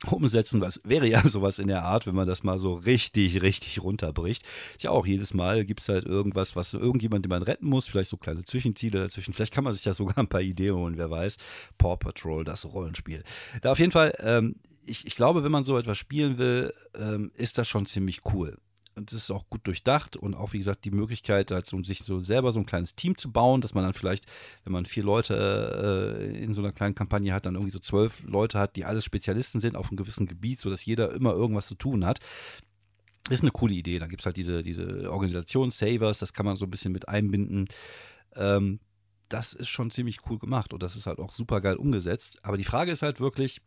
umsetzen. 0.10 0.62
Was 0.62 0.82
wäre 0.84 1.08
ja 1.08 1.22
sowas 1.28 1.60
in 1.60 1.68
der 1.68 1.84
Art, 1.84 2.08
wenn 2.08 2.16
man 2.16 2.28
das 2.28 2.44
mal 2.44 2.60
so 2.60 2.74
richtig, 2.74 3.42
richtig 3.42 3.82
runterbricht. 3.82 4.44
Ja, 4.80 4.92
auch 4.92 5.06
jedes 5.06 5.34
Mal 5.34 5.66
gibt 5.66 5.82
es 5.82 5.90
halt 5.90 6.06
irgendwas, 6.06 6.56
was 6.56 6.74
irgendjemand, 6.74 7.26
den 7.26 7.30
man 7.30 7.44
retten 7.44 7.68
muss, 7.68 7.88
vielleicht 7.88 8.10
so 8.10 8.18
kleine 8.18 8.44
Zwischenziele 8.44 9.00
dazwischen. 9.00 9.34
Vielleicht 9.34 9.54
kann 9.54 9.64
man 9.64 9.74
sich 9.74 9.86
ja 9.86 9.94
sogar 9.94 10.18
ein 10.18 10.28
paar 10.28 10.42
Ideen 10.42 10.76
holen, 10.76 10.98
wer 10.98 11.10
weiß. 11.10 11.38
Paw 11.78 11.98
Patrol, 11.98 12.44
das 12.44 12.66
Rollenspiel. 12.66 13.24
Da 13.62 13.72
auf 13.72 13.80
jeden 13.80 13.92
Fall, 13.92 14.14
ähm, 14.20 14.56
ich, 14.86 15.06
ich 15.06 15.16
glaube, 15.16 15.44
wenn 15.44 15.52
man 15.52 15.64
so 15.64 15.78
etwas 15.78 15.98
spielen 15.98 16.38
will, 16.38 16.74
ähm, 16.96 17.32
ist 17.36 17.58
das 17.58 17.68
schon 17.68 17.86
ziemlich 17.86 18.22
cool 18.34 18.58
und 18.98 19.12
es 19.12 19.24
ist 19.24 19.32
auch 19.32 19.48
gut 19.48 19.66
durchdacht 19.66 20.18
und 20.18 20.34
auch, 20.34 20.54
wie 20.54 20.58
gesagt, 20.58 20.84
die 20.86 20.92
Möglichkeit, 20.92 21.52
halt 21.52 21.66
so, 21.66 21.82
sich 21.84 22.00
so 22.00 22.20
selber 22.20 22.52
so 22.52 22.60
ein 22.60 22.66
kleines 22.66 22.96
Team 22.96 23.18
zu 23.18 23.32
bauen, 23.32 23.62
dass 23.62 23.74
man 23.74 23.84
dann 23.84 23.94
vielleicht, 23.94 24.26
wenn 24.64 24.74
man 24.74 24.86
vier 24.86 25.04
Leute 25.04 26.18
äh, 26.20 26.44
in 26.44 26.54
so 26.54 26.62
einer 26.62 26.72
kleinen 26.72 26.96
Kampagne 26.96 27.34
hat, 27.34 27.46
dann 27.46 27.56
irgendwie 27.56 27.72
so 27.72 27.80
zwölf 27.80 28.24
Leute 28.24 28.60
hat, 28.60 28.76
die 28.76 28.86
alles 28.86 29.06
Spezialisten 29.06 29.60
sind 29.60 29.76
auf 29.76 29.90
einem 29.90 29.98
gewissen 29.98 30.28
Gebiet, 30.28 30.60
sodass 30.60 30.86
jeder 30.86 31.14
immer 31.14 31.32
irgendwas 31.32 31.68
zu 31.68 31.76
tun 31.76 32.06
hat. 32.06 32.20
Ist 33.30 33.42
eine 33.42 33.52
coole 33.52 33.74
Idee. 33.74 34.00
Dann 34.00 34.10
gibt 34.10 34.22
es 34.22 34.26
halt 34.26 34.38
diese, 34.38 34.64
diese 34.64 35.12
Organisation 35.12 35.72
Savers, 35.72 36.20
das 36.20 36.34
kann 36.34 36.46
man 36.46 36.56
so 36.56 36.66
ein 36.66 36.72
bisschen 36.72 36.92
mit 36.92 37.08
einbinden. 37.08 37.66
Ähm, 38.36 38.80
das 39.30 39.54
ist 39.54 39.68
schon 39.68 39.92
ziemlich 39.92 40.20
cool 40.30 40.38
gemacht 40.38 40.74
und 40.74 40.82
das 40.82 40.96
ist 40.96 41.06
halt 41.06 41.20
auch 41.20 41.34
super 41.34 41.62
geil 41.62 41.76
umgesetzt. 41.76 42.40
Aber 42.44 42.58
die 42.58 42.64
Frage 42.64 42.92
ist 42.92 43.02
halt 43.02 43.20
wirklich, 43.20 43.62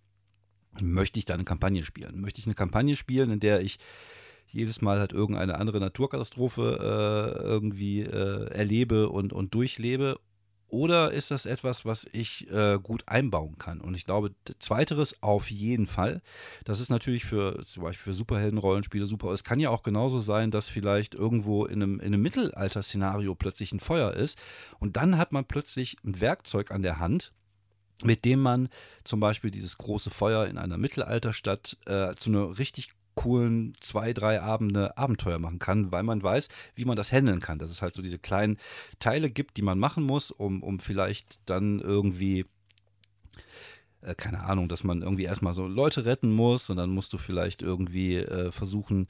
möchte 0.80 1.18
ich 1.18 1.24
da 1.24 1.34
eine 1.34 1.44
Kampagne 1.44 1.84
spielen? 1.84 2.20
Möchte 2.20 2.40
ich 2.40 2.46
eine 2.46 2.54
Kampagne 2.54 2.96
spielen, 2.96 3.30
in 3.30 3.40
der 3.40 3.60
ich 3.60 3.78
jedes 4.52 4.82
Mal 4.82 4.98
halt 4.98 5.12
irgendeine 5.12 5.56
andere 5.58 5.80
Naturkatastrophe 5.80 6.78
äh, 6.80 7.42
irgendwie 7.42 8.00
äh, 8.02 8.46
erlebe 8.50 9.08
und, 9.08 9.32
und 9.32 9.54
durchlebe? 9.54 10.18
Oder 10.70 11.10
ist 11.10 11.32
das 11.32 11.46
etwas, 11.46 11.84
was 11.84 12.06
ich 12.12 12.48
äh, 12.50 12.78
gut 12.80 13.02
einbauen 13.06 13.56
kann? 13.58 13.80
Und 13.80 13.96
ich 13.96 14.04
glaube, 14.04 14.30
zweiteres 14.60 15.20
auf 15.20 15.50
jeden 15.50 15.88
Fall. 15.88 16.22
Das 16.64 16.78
ist 16.78 16.90
natürlich 16.90 17.24
für 17.24 17.60
zum 17.64 17.82
Beispiel 17.82 18.12
für 18.12 18.16
Superhelden-Rollenspiele 18.16 19.06
super. 19.06 19.32
Es 19.32 19.42
kann 19.42 19.58
ja 19.58 19.70
auch 19.70 19.82
genauso 19.82 20.20
sein, 20.20 20.52
dass 20.52 20.68
vielleicht 20.68 21.16
irgendwo 21.16 21.66
in 21.66 21.82
einem, 21.82 21.98
in 21.98 22.06
einem 22.06 22.22
Mittelalter-Szenario 22.22 23.34
plötzlich 23.34 23.72
ein 23.72 23.80
Feuer 23.80 24.12
ist. 24.12 24.38
Und 24.78 24.96
dann 24.96 25.18
hat 25.18 25.32
man 25.32 25.44
plötzlich 25.44 25.96
ein 26.04 26.20
Werkzeug 26.20 26.70
an 26.70 26.82
der 26.82 27.00
Hand, 27.00 27.32
mit 28.04 28.24
dem 28.24 28.40
man 28.40 28.68
zum 29.02 29.18
Beispiel 29.18 29.50
dieses 29.50 29.76
große 29.76 30.10
Feuer 30.10 30.46
in 30.46 30.56
einer 30.56 30.78
Mittelalterstadt 30.78 31.78
äh, 31.86 32.14
zu 32.14 32.30
einer 32.30 32.58
richtig 32.58 32.90
coolen 33.20 33.74
zwei, 33.80 34.14
drei 34.14 34.40
Abende 34.40 34.96
Abenteuer 34.96 35.38
machen 35.38 35.58
kann, 35.58 35.92
weil 35.92 36.02
man 36.04 36.22
weiß, 36.22 36.48
wie 36.74 36.86
man 36.86 36.96
das 36.96 37.12
handeln 37.12 37.40
kann. 37.40 37.58
Dass 37.58 37.70
es 37.70 37.82
halt 37.82 37.92
so 37.94 38.00
diese 38.00 38.18
kleinen 38.18 38.56
Teile 38.98 39.28
gibt, 39.28 39.58
die 39.58 39.62
man 39.62 39.78
machen 39.78 40.04
muss, 40.04 40.30
um, 40.30 40.62
um 40.62 40.78
vielleicht 40.78 41.38
dann 41.44 41.80
irgendwie 41.80 42.46
äh, 44.00 44.14
keine 44.14 44.44
Ahnung, 44.44 44.70
dass 44.70 44.84
man 44.84 45.02
irgendwie 45.02 45.24
erstmal 45.24 45.52
so 45.52 45.66
Leute 45.66 46.06
retten 46.06 46.32
muss 46.32 46.70
und 46.70 46.78
dann 46.78 46.88
musst 46.88 47.12
du 47.12 47.18
vielleicht 47.18 47.60
irgendwie 47.60 48.16
äh, 48.16 48.50
versuchen, 48.52 49.06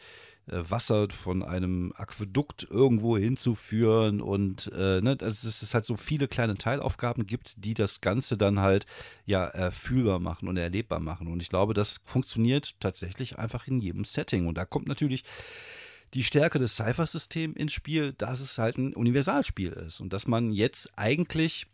Wasser 0.46 1.08
von 1.10 1.42
einem 1.42 1.92
Aquädukt 1.96 2.66
irgendwo 2.68 3.16
hinzuführen 3.16 4.20
und 4.20 4.70
äh, 4.74 5.00
ne, 5.00 5.16
dass 5.16 5.44
es 5.44 5.74
halt 5.74 5.84
so 5.84 5.96
viele 5.96 6.28
kleine 6.28 6.56
Teilaufgaben 6.56 7.26
gibt, 7.26 7.64
die 7.64 7.74
das 7.74 8.00
Ganze 8.00 8.36
dann 8.36 8.60
halt 8.60 8.86
ja 9.26 9.48
äh, 9.48 9.70
fühlbar 9.70 10.18
machen 10.18 10.48
und 10.48 10.56
erlebbar 10.56 11.00
machen. 11.00 11.28
Und 11.28 11.40
ich 11.40 11.50
glaube, 11.50 11.74
das 11.74 12.00
funktioniert 12.04 12.80
tatsächlich 12.80 13.38
einfach 13.38 13.66
in 13.68 13.80
jedem 13.80 14.04
Setting. 14.04 14.46
Und 14.46 14.58
da 14.58 14.64
kommt 14.64 14.88
natürlich 14.88 15.24
die 16.14 16.24
Stärke 16.24 16.58
des 16.58 16.76
Cypher-Systems 16.76 17.56
ins 17.56 17.72
Spiel, 17.72 18.12
dass 18.14 18.40
es 18.40 18.58
halt 18.58 18.78
ein 18.78 18.94
Universalspiel 18.94 19.72
ist 19.72 20.00
und 20.00 20.12
dass 20.12 20.26
man 20.26 20.50
jetzt 20.50 20.90
eigentlich 20.96 21.66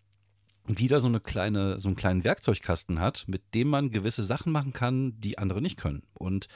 wieder 0.67 1.01
so 1.01 1.09
eine 1.09 1.21
kleine, 1.21 1.81
so 1.81 1.89
einen 1.89 1.97
kleinen 1.97 2.25
Werkzeugkasten 2.25 3.01
hat, 3.01 3.25
mit 3.29 3.55
dem 3.55 3.69
man 3.69 3.91
gewisse 3.91 4.25
Sachen 4.25 4.53
machen 4.53 4.73
kann, 4.73 5.19
die 5.21 5.39
andere 5.39 5.63
nicht 5.63 5.79
können. 5.79 6.03
Und 6.13 6.49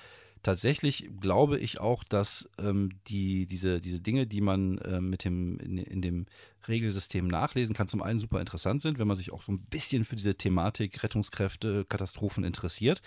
tatsächlich 0.42 1.11
glaube 1.20 1.59
ich 1.59 1.81
auch, 1.81 2.05
dass 2.05 2.48
ähm, 2.59 2.90
die, 3.07 3.46
diese, 3.46 3.81
diese 3.81 4.00
Dinge, 4.00 4.26
die 4.26 4.40
man 4.40 4.79
äh, 4.79 5.00
mit 5.00 5.24
dem, 5.24 5.59
in, 5.59 5.79
in, 5.79 6.03
dem 6.03 6.26
Regelsystem 6.68 7.26
nachlesen 7.26 7.74
kann, 7.74 7.88
zum 7.88 8.03
einen 8.03 8.18
super 8.18 8.40
interessant 8.40 8.83
sind, 8.83 8.98
wenn 8.98 9.09
man 9.09 9.16
sich 9.16 9.33
auch 9.33 9.42
so 9.42 9.53
ein 9.53 9.61
bisschen 9.70 10.05
für 10.05 10.16
diese 10.16 10.35
Thematik 10.35 11.03
Rettungskräfte, 11.03 11.85
Katastrophen 11.85 12.44
interessiert. 12.44 13.03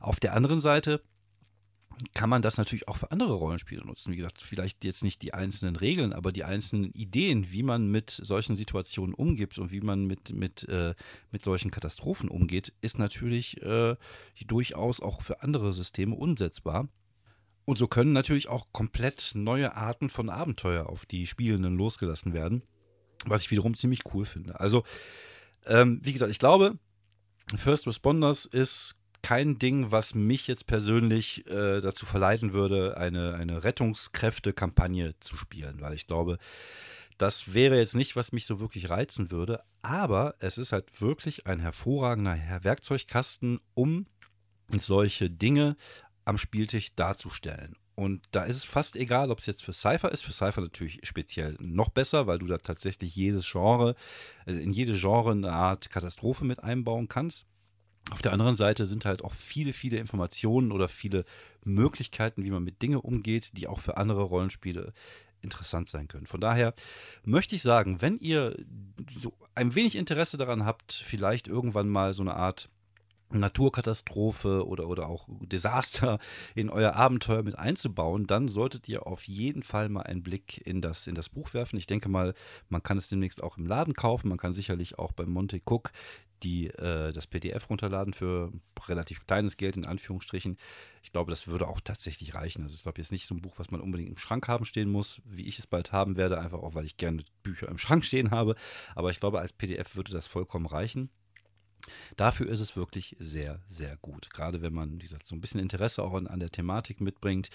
Auf 0.00 0.20
der 0.20 0.34
anderen 0.34 0.60
Seite 0.60 1.02
kann 2.14 2.30
man 2.30 2.42
das 2.42 2.56
natürlich 2.56 2.88
auch 2.88 2.96
für 2.96 3.10
andere 3.10 3.34
Rollenspiele 3.34 3.84
nutzen. 3.84 4.12
Wie 4.12 4.16
gesagt, 4.16 4.40
vielleicht 4.40 4.84
jetzt 4.84 5.02
nicht 5.02 5.22
die 5.22 5.34
einzelnen 5.34 5.76
Regeln, 5.76 6.12
aber 6.12 6.32
die 6.32 6.44
einzelnen 6.44 6.92
Ideen, 6.92 7.50
wie 7.52 7.62
man 7.62 7.90
mit 7.90 8.10
solchen 8.10 8.56
Situationen 8.56 9.14
umgibt 9.14 9.58
und 9.58 9.70
wie 9.70 9.80
man 9.80 10.06
mit, 10.06 10.32
mit, 10.32 10.68
äh, 10.68 10.94
mit 11.30 11.42
solchen 11.42 11.70
Katastrophen 11.70 12.28
umgeht, 12.28 12.72
ist 12.80 12.98
natürlich 12.98 13.60
äh, 13.62 13.96
durchaus 14.46 15.00
auch 15.00 15.22
für 15.22 15.42
andere 15.42 15.72
Systeme 15.72 16.14
umsetzbar. 16.14 16.88
Und 17.64 17.76
so 17.76 17.86
können 17.86 18.12
natürlich 18.12 18.48
auch 18.48 18.66
komplett 18.72 19.32
neue 19.34 19.76
Arten 19.76 20.10
von 20.10 20.28
Abenteuer 20.28 20.88
auf 20.88 21.06
die 21.06 21.26
Spielenden 21.26 21.76
losgelassen 21.76 22.32
werden, 22.32 22.62
was 23.26 23.42
ich 23.42 23.50
wiederum 23.50 23.74
ziemlich 23.74 24.00
cool 24.12 24.26
finde. 24.26 24.58
Also, 24.58 24.82
ähm, 25.66 26.00
wie 26.02 26.12
gesagt, 26.12 26.32
ich 26.32 26.38
glaube, 26.38 26.78
First 27.56 27.86
Responders 27.86 28.46
ist 28.46 28.99
kein 29.22 29.58
Ding, 29.58 29.92
was 29.92 30.14
mich 30.14 30.46
jetzt 30.46 30.66
persönlich 30.66 31.46
äh, 31.46 31.80
dazu 31.80 32.06
verleiten 32.06 32.52
würde, 32.52 32.96
eine, 32.96 33.34
eine 33.34 33.64
Rettungskräfte-Kampagne 33.64 35.18
zu 35.20 35.36
spielen, 35.36 35.80
weil 35.80 35.94
ich 35.94 36.06
glaube, 36.06 36.38
das 37.18 37.52
wäre 37.52 37.76
jetzt 37.78 37.96
nicht, 37.96 38.16
was 38.16 38.32
mich 38.32 38.46
so 38.46 38.60
wirklich 38.60 38.88
reizen 38.88 39.30
würde, 39.30 39.62
aber 39.82 40.34
es 40.38 40.56
ist 40.56 40.72
halt 40.72 41.00
wirklich 41.00 41.46
ein 41.46 41.60
hervorragender 41.60 42.38
Werkzeugkasten, 42.62 43.60
um 43.74 44.06
solche 44.68 45.28
Dinge 45.28 45.76
am 46.24 46.38
Spieltisch 46.38 46.94
darzustellen. 46.94 47.76
Und 47.94 48.22
da 48.30 48.44
ist 48.44 48.56
es 48.56 48.64
fast 48.64 48.96
egal, 48.96 49.30
ob 49.30 49.40
es 49.40 49.46
jetzt 49.46 49.62
für 49.62 49.74
Cypher 49.74 50.10
ist. 50.10 50.24
Für 50.24 50.32
Cypher 50.32 50.62
natürlich 50.62 51.00
speziell 51.02 51.54
noch 51.60 51.90
besser, 51.90 52.26
weil 52.26 52.38
du 52.38 52.46
da 52.46 52.56
tatsächlich 52.56 53.14
jedes 53.14 53.50
Genre, 53.50 53.94
äh, 54.46 54.52
in 54.52 54.72
jede 54.72 54.94
Genre 54.94 55.32
eine 55.32 55.52
Art 55.52 55.90
Katastrophe 55.90 56.46
mit 56.46 56.64
einbauen 56.64 57.08
kannst. 57.08 57.44
Auf 58.10 58.22
der 58.22 58.32
anderen 58.32 58.56
Seite 58.56 58.86
sind 58.86 59.04
halt 59.04 59.22
auch 59.22 59.32
viele, 59.32 59.72
viele 59.72 59.98
Informationen 59.98 60.72
oder 60.72 60.88
viele 60.88 61.24
Möglichkeiten, 61.64 62.44
wie 62.44 62.50
man 62.50 62.64
mit 62.64 62.82
Dingen 62.82 62.98
umgeht, 62.98 63.56
die 63.56 63.68
auch 63.68 63.78
für 63.78 63.96
andere 63.96 64.22
Rollenspiele 64.22 64.92
interessant 65.42 65.88
sein 65.88 66.08
können. 66.08 66.26
Von 66.26 66.40
daher 66.40 66.74
möchte 67.24 67.54
ich 67.54 67.62
sagen, 67.62 68.02
wenn 68.02 68.18
ihr 68.18 68.56
so 69.10 69.32
ein 69.54 69.74
wenig 69.74 69.96
Interesse 69.96 70.36
daran 70.36 70.64
habt, 70.64 70.92
vielleicht 70.92 71.48
irgendwann 71.48 71.88
mal 71.88 72.14
so 72.14 72.22
eine 72.22 72.34
Art 72.34 72.68
Naturkatastrophe 73.30 74.66
oder, 74.66 74.88
oder 74.88 75.08
auch 75.08 75.28
Desaster 75.40 76.18
in 76.54 76.70
euer 76.70 76.94
Abenteuer 76.94 77.42
mit 77.42 77.58
einzubauen, 77.58 78.26
dann 78.26 78.48
solltet 78.48 78.88
ihr 78.88 79.06
auf 79.06 79.24
jeden 79.24 79.62
Fall 79.62 79.88
mal 79.88 80.02
einen 80.02 80.22
Blick 80.22 80.64
in 80.66 80.80
das, 80.80 81.06
in 81.06 81.14
das 81.14 81.28
Buch 81.28 81.54
werfen. 81.54 81.76
Ich 81.76 81.86
denke 81.86 82.08
mal, 82.08 82.34
man 82.68 82.82
kann 82.82 82.98
es 82.98 83.08
demnächst 83.08 83.42
auch 83.42 83.58
im 83.58 83.66
Laden 83.66 83.94
kaufen. 83.94 84.28
Man 84.28 84.38
kann 84.38 84.52
sicherlich 84.52 84.98
auch 84.98 85.12
bei 85.12 85.26
Monte 85.26 85.60
Cook 85.64 85.92
die 86.42 86.68
äh, 86.68 87.12
das 87.12 87.26
PDF 87.26 87.68
runterladen 87.68 88.14
für 88.14 88.52
relativ 88.88 89.26
kleines 89.26 89.56
Geld 89.56 89.76
in 89.76 89.84
Anführungsstrichen. 89.84 90.56
Ich 91.02 91.12
glaube, 91.12 91.30
das 91.30 91.46
würde 91.48 91.68
auch 91.68 91.80
tatsächlich 91.80 92.34
reichen. 92.34 92.62
Also 92.62 92.74
ich 92.74 92.82
glaube 92.82 93.00
jetzt 93.00 93.12
nicht 93.12 93.26
so 93.26 93.34
ein 93.34 93.42
Buch, 93.42 93.58
was 93.58 93.70
man 93.70 93.80
unbedingt 93.80 94.10
im 94.10 94.16
Schrank 94.16 94.48
haben 94.48 94.64
stehen 94.64 94.90
muss, 94.90 95.20
wie 95.24 95.46
ich 95.46 95.58
es 95.58 95.66
bald 95.66 95.92
haben 95.92 96.16
werde, 96.16 96.40
einfach 96.40 96.60
auch 96.60 96.74
weil 96.74 96.84
ich 96.84 96.96
gerne 96.96 97.22
Bücher 97.42 97.68
im 97.68 97.78
Schrank 97.78 98.04
stehen 98.04 98.30
habe. 98.30 98.54
Aber 98.94 99.10
ich 99.10 99.20
glaube, 99.20 99.40
als 99.40 99.52
PDF 99.52 99.96
würde 99.96 100.12
das 100.12 100.26
vollkommen 100.26 100.66
reichen. 100.66 101.10
Dafür 102.16 102.48
ist 102.48 102.60
es 102.60 102.76
wirklich 102.76 103.16
sehr, 103.18 103.60
sehr 103.68 103.96
gut. 103.98 104.30
Gerade 104.30 104.62
wenn 104.62 104.72
man, 104.72 104.94
wie 104.94 105.04
gesagt, 105.04 105.26
so 105.26 105.34
ein 105.34 105.40
bisschen 105.40 105.60
Interesse 105.60 106.02
auch 106.02 106.14
an, 106.14 106.26
an 106.26 106.40
der 106.40 106.50
Thematik 106.50 107.00
mitbringt, 107.00 107.50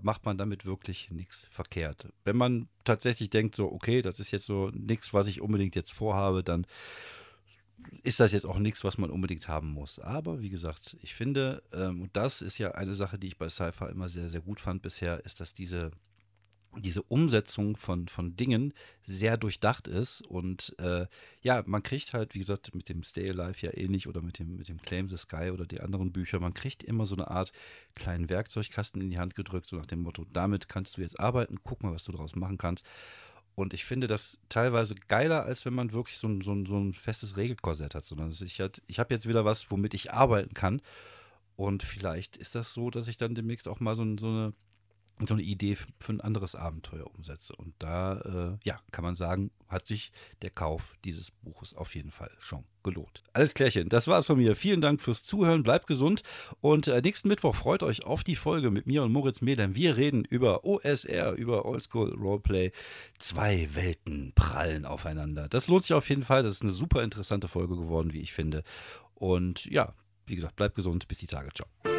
macht 0.00 0.24
man 0.24 0.38
damit 0.38 0.64
wirklich 0.64 1.10
nichts 1.10 1.46
verkehrt. 1.50 2.08
Wenn 2.24 2.36
man 2.36 2.68
tatsächlich 2.84 3.30
denkt, 3.30 3.54
so, 3.56 3.70
okay, 3.70 4.02
das 4.02 4.20
ist 4.20 4.30
jetzt 4.30 4.46
so 4.46 4.70
nichts, 4.70 5.12
was 5.12 5.26
ich 5.26 5.40
unbedingt 5.40 5.76
jetzt 5.76 5.92
vorhabe, 5.92 6.42
dann 6.42 6.66
ist 8.02 8.20
das 8.20 8.32
jetzt 8.32 8.46
auch 8.46 8.58
nichts, 8.58 8.84
was 8.84 8.98
man 8.98 9.10
unbedingt 9.10 9.48
haben 9.48 9.72
muss. 9.72 9.98
Aber 9.98 10.40
wie 10.40 10.50
gesagt, 10.50 10.96
ich 11.02 11.14
finde, 11.14 11.62
ähm, 11.72 12.02
und 12.02 12.16
das 12.16 12.42
ist 12.42 12.58
ja 12.58 12.72
eine 12.72 12.94
Sache, 12.94 13.18
die 13.18 13.28
ich 13.28 13.38
bei 13.38 13.48
Cypher 13.48 13.90
immer 13.90 14.08
sehr, 14.08 14.28
sehr 14.28 14.40
gut 14.40 14.60
fand 14.60 14.82
bisher, 14.82 15.24
ist, 15.24 15.40
dass 15.40 15.54
diese 15.54 15.90
diese 16.76 17.02
Umsetzung 17.02 17.76
von, 17.76 18.08
von 18.08 18.36
Dingen 18.36 18.72
sehr 19.02 19.36
durchdacht 19.36 19.88
ist. 19.88 20.22
Und 20.22 20.74
äh, 20.78 21.06
ja, 21.42 21.62
man 21.66 21.82
kriegt 21.82 22.12
halt, 22.12 22.34
wie 22.34 22.38
gesagt, 22.38 22.74
mit 22.74 22.88
dem 22.88 23.02
Stay 23.02 23.28
Alive 23.28 23.66
ja 23.66 23.76
ähnlich 23.76 24.06
oder 24.06 24.22
mit 24.22 24.38
dem, 24.38 24.56
mit 24.56 24.68
dem 24.68 24.80
Claim 24.80 25.08
the 25.08 25.16
Sky 25.16 25.50
oder 25.50 25.66
die 25.66 25.80
anderen 25.80 26.12
Bücher, 26.12 26.38
man 26.40 26.54
kriegt 26.54 26.82
immer 26.82 27.06
so 27.06 27.16
eine 27.16 27.30
Art 27.30 27.52
kleinen 27.94 28.30
Werkzeugkasten 28.30 29.00
in 29.02 29.10
die 29.10 29.18
Hand 29.18 29.34
gedrückt, 29.34 29.66
so 29.66 29.76
nach 29.76 29.86
dem 29.86 30.02
Motto, 30.02 30.24
damit 30.32 30.68
kannst 30.68 30.96
du 30.96 31.02
jetzt 31.02 31.18
arbeiten, 31.18 31.58
guck 31.64 31.82
mal, 31.82 31.92
was 31.92 32.04
du 32.04 32.12
daraus 32.12 32.36
machen 32.36 32.58
kannst. 32.58 32.84
Und 33.56 33.74
ich 33.74 33.84
finde 33.84 34.06
das 34.06 34.38
teilweise 34.48 34.94
geiler, 35.08 35.44
als 35.44 35.64
wenn 35.66 35.74
man 35.74 35.92
wirklich 35.92 36.18
so 36.18 36.28
ein, 36.28 36.40
so 36.40 36.52
ein, 36.52 36.66
so 36.66 36.78
ein 36.78 36.92
festes 36.94 37.36
Regelkorsett 37.36 37.94
hat. 37.94 38.04
Sondern 38.04 38.30
ich, 38.30 38.62
ich 38.86 38.98
habe 38.98 39.14
jetzt 39.14 39.28
wieder 39.28 39.44
was, 39.44 39.70
womit 39.70 39.92
ich 39.92 40.12
arbeiten 40.12 40.54
kann. 40.54 40.80
Und 41.56 41.82
vielleicht 41.82 42.38
ist 42.38 42.54
das 42.54 42.72
so, 42.72 42.88
dass 42.90 43.06
ich 43.06 43.18
dann 43.18 43.34
demnächst 43.34 43.68
auch 43.68 43.80
mal 43.80 43.94
so, 43.94 44.16
so 44.16 44.28
eine 44.28 44.54
so 45.26 45.34
eine 45.34 45.42
Idee 45.42 45.76
für 45.76 46.12
ein 46.12 46.20
anderes 46.20 46.54
Abenteuer 46.54 47.06
umsetze. 47.14 47.54
Und 47.56 47.74
da, 47.78 48.20
äh, 48.20 48.58
ja, 48.64 48.80
kann 48.90 49.04
man 49.04 49.14
sagen, 49.14 49.50
hat 49.68 49.86
sich 49.86 50.12
der 50.42 50.50
Kauf 50.50 50.94
dieses 51.04 51.30
Buches 51.30 51.74
auf 51.74 51.94
jeden 51.94 52.10
Fall 52.10 52.30
schon 52.38 52.64
gelohnt. 52.82 53.22
Alles 53.32 53.54
klärchen, 53.54 53.88
das 53.88 54.08
war's 54.08 54.26
von 54.26 54.38
mir. 54.38 54.56
Vielen 54.56 54.80
Dank 54.80 55.00
fürs 55.02 55.22
Zuhören, 55.22 55.62
bleibt 55.62 55.86
gesund 55.86 56.22
und 56.60 56.88
äh, 56.88 57.00
nächsten 57.02 57.28
Mittwoch 57.28 57.54
freut 57.54 57.82
euch 57.82 58.04
auf 58.04 58.24
die 58.24 58.36
Folge 58.36 58.70
mit 58.70 58.86
mir 58.86 59.02
und 59.02 59.12
Moritz 59.12 59.42
Medem. 59.42 59.74
Wir 59.74 59.96
reden 59.96 60.24
über 60.24 60.64
OSR, 60.64 61.32
über 61.32 61.66
Oldschool 61.66 62.14
Roleplay. 62.14 62.72
Zwei 63.18 63.68
Welten 63.74 64.32
prallen 64.34 64.86
aufeinander. 64.86 65.48
Das 65.48 65.68
lohnt 65.68 65.84
sich 65.84 65.94
auf 65.94 66.08
jeden 66.08 66.22
Fall. 66.22 66.42
Das 66.42 66.54
ist 66.54 66.62
eine 66.62 66.72
super 66.72 67.02
interessante 67.02 67.48
Folge 67.48 67.76
geworden, 67.76 68.12
wie 68.12 68.20
ich 68.20 68.32
finde. 68.32 68.64
Und 69.14 69.66
ja, 69.66 69.94
wie 70.26 70.36
gesagt, 70.36 70.56
bleibt 70.56 70.74
gesund. 70.74 71.06
Bis 71.08 71.18
die 71.18 71.26
Tage. 71.26 71.50
Ciao. 71.52 71.89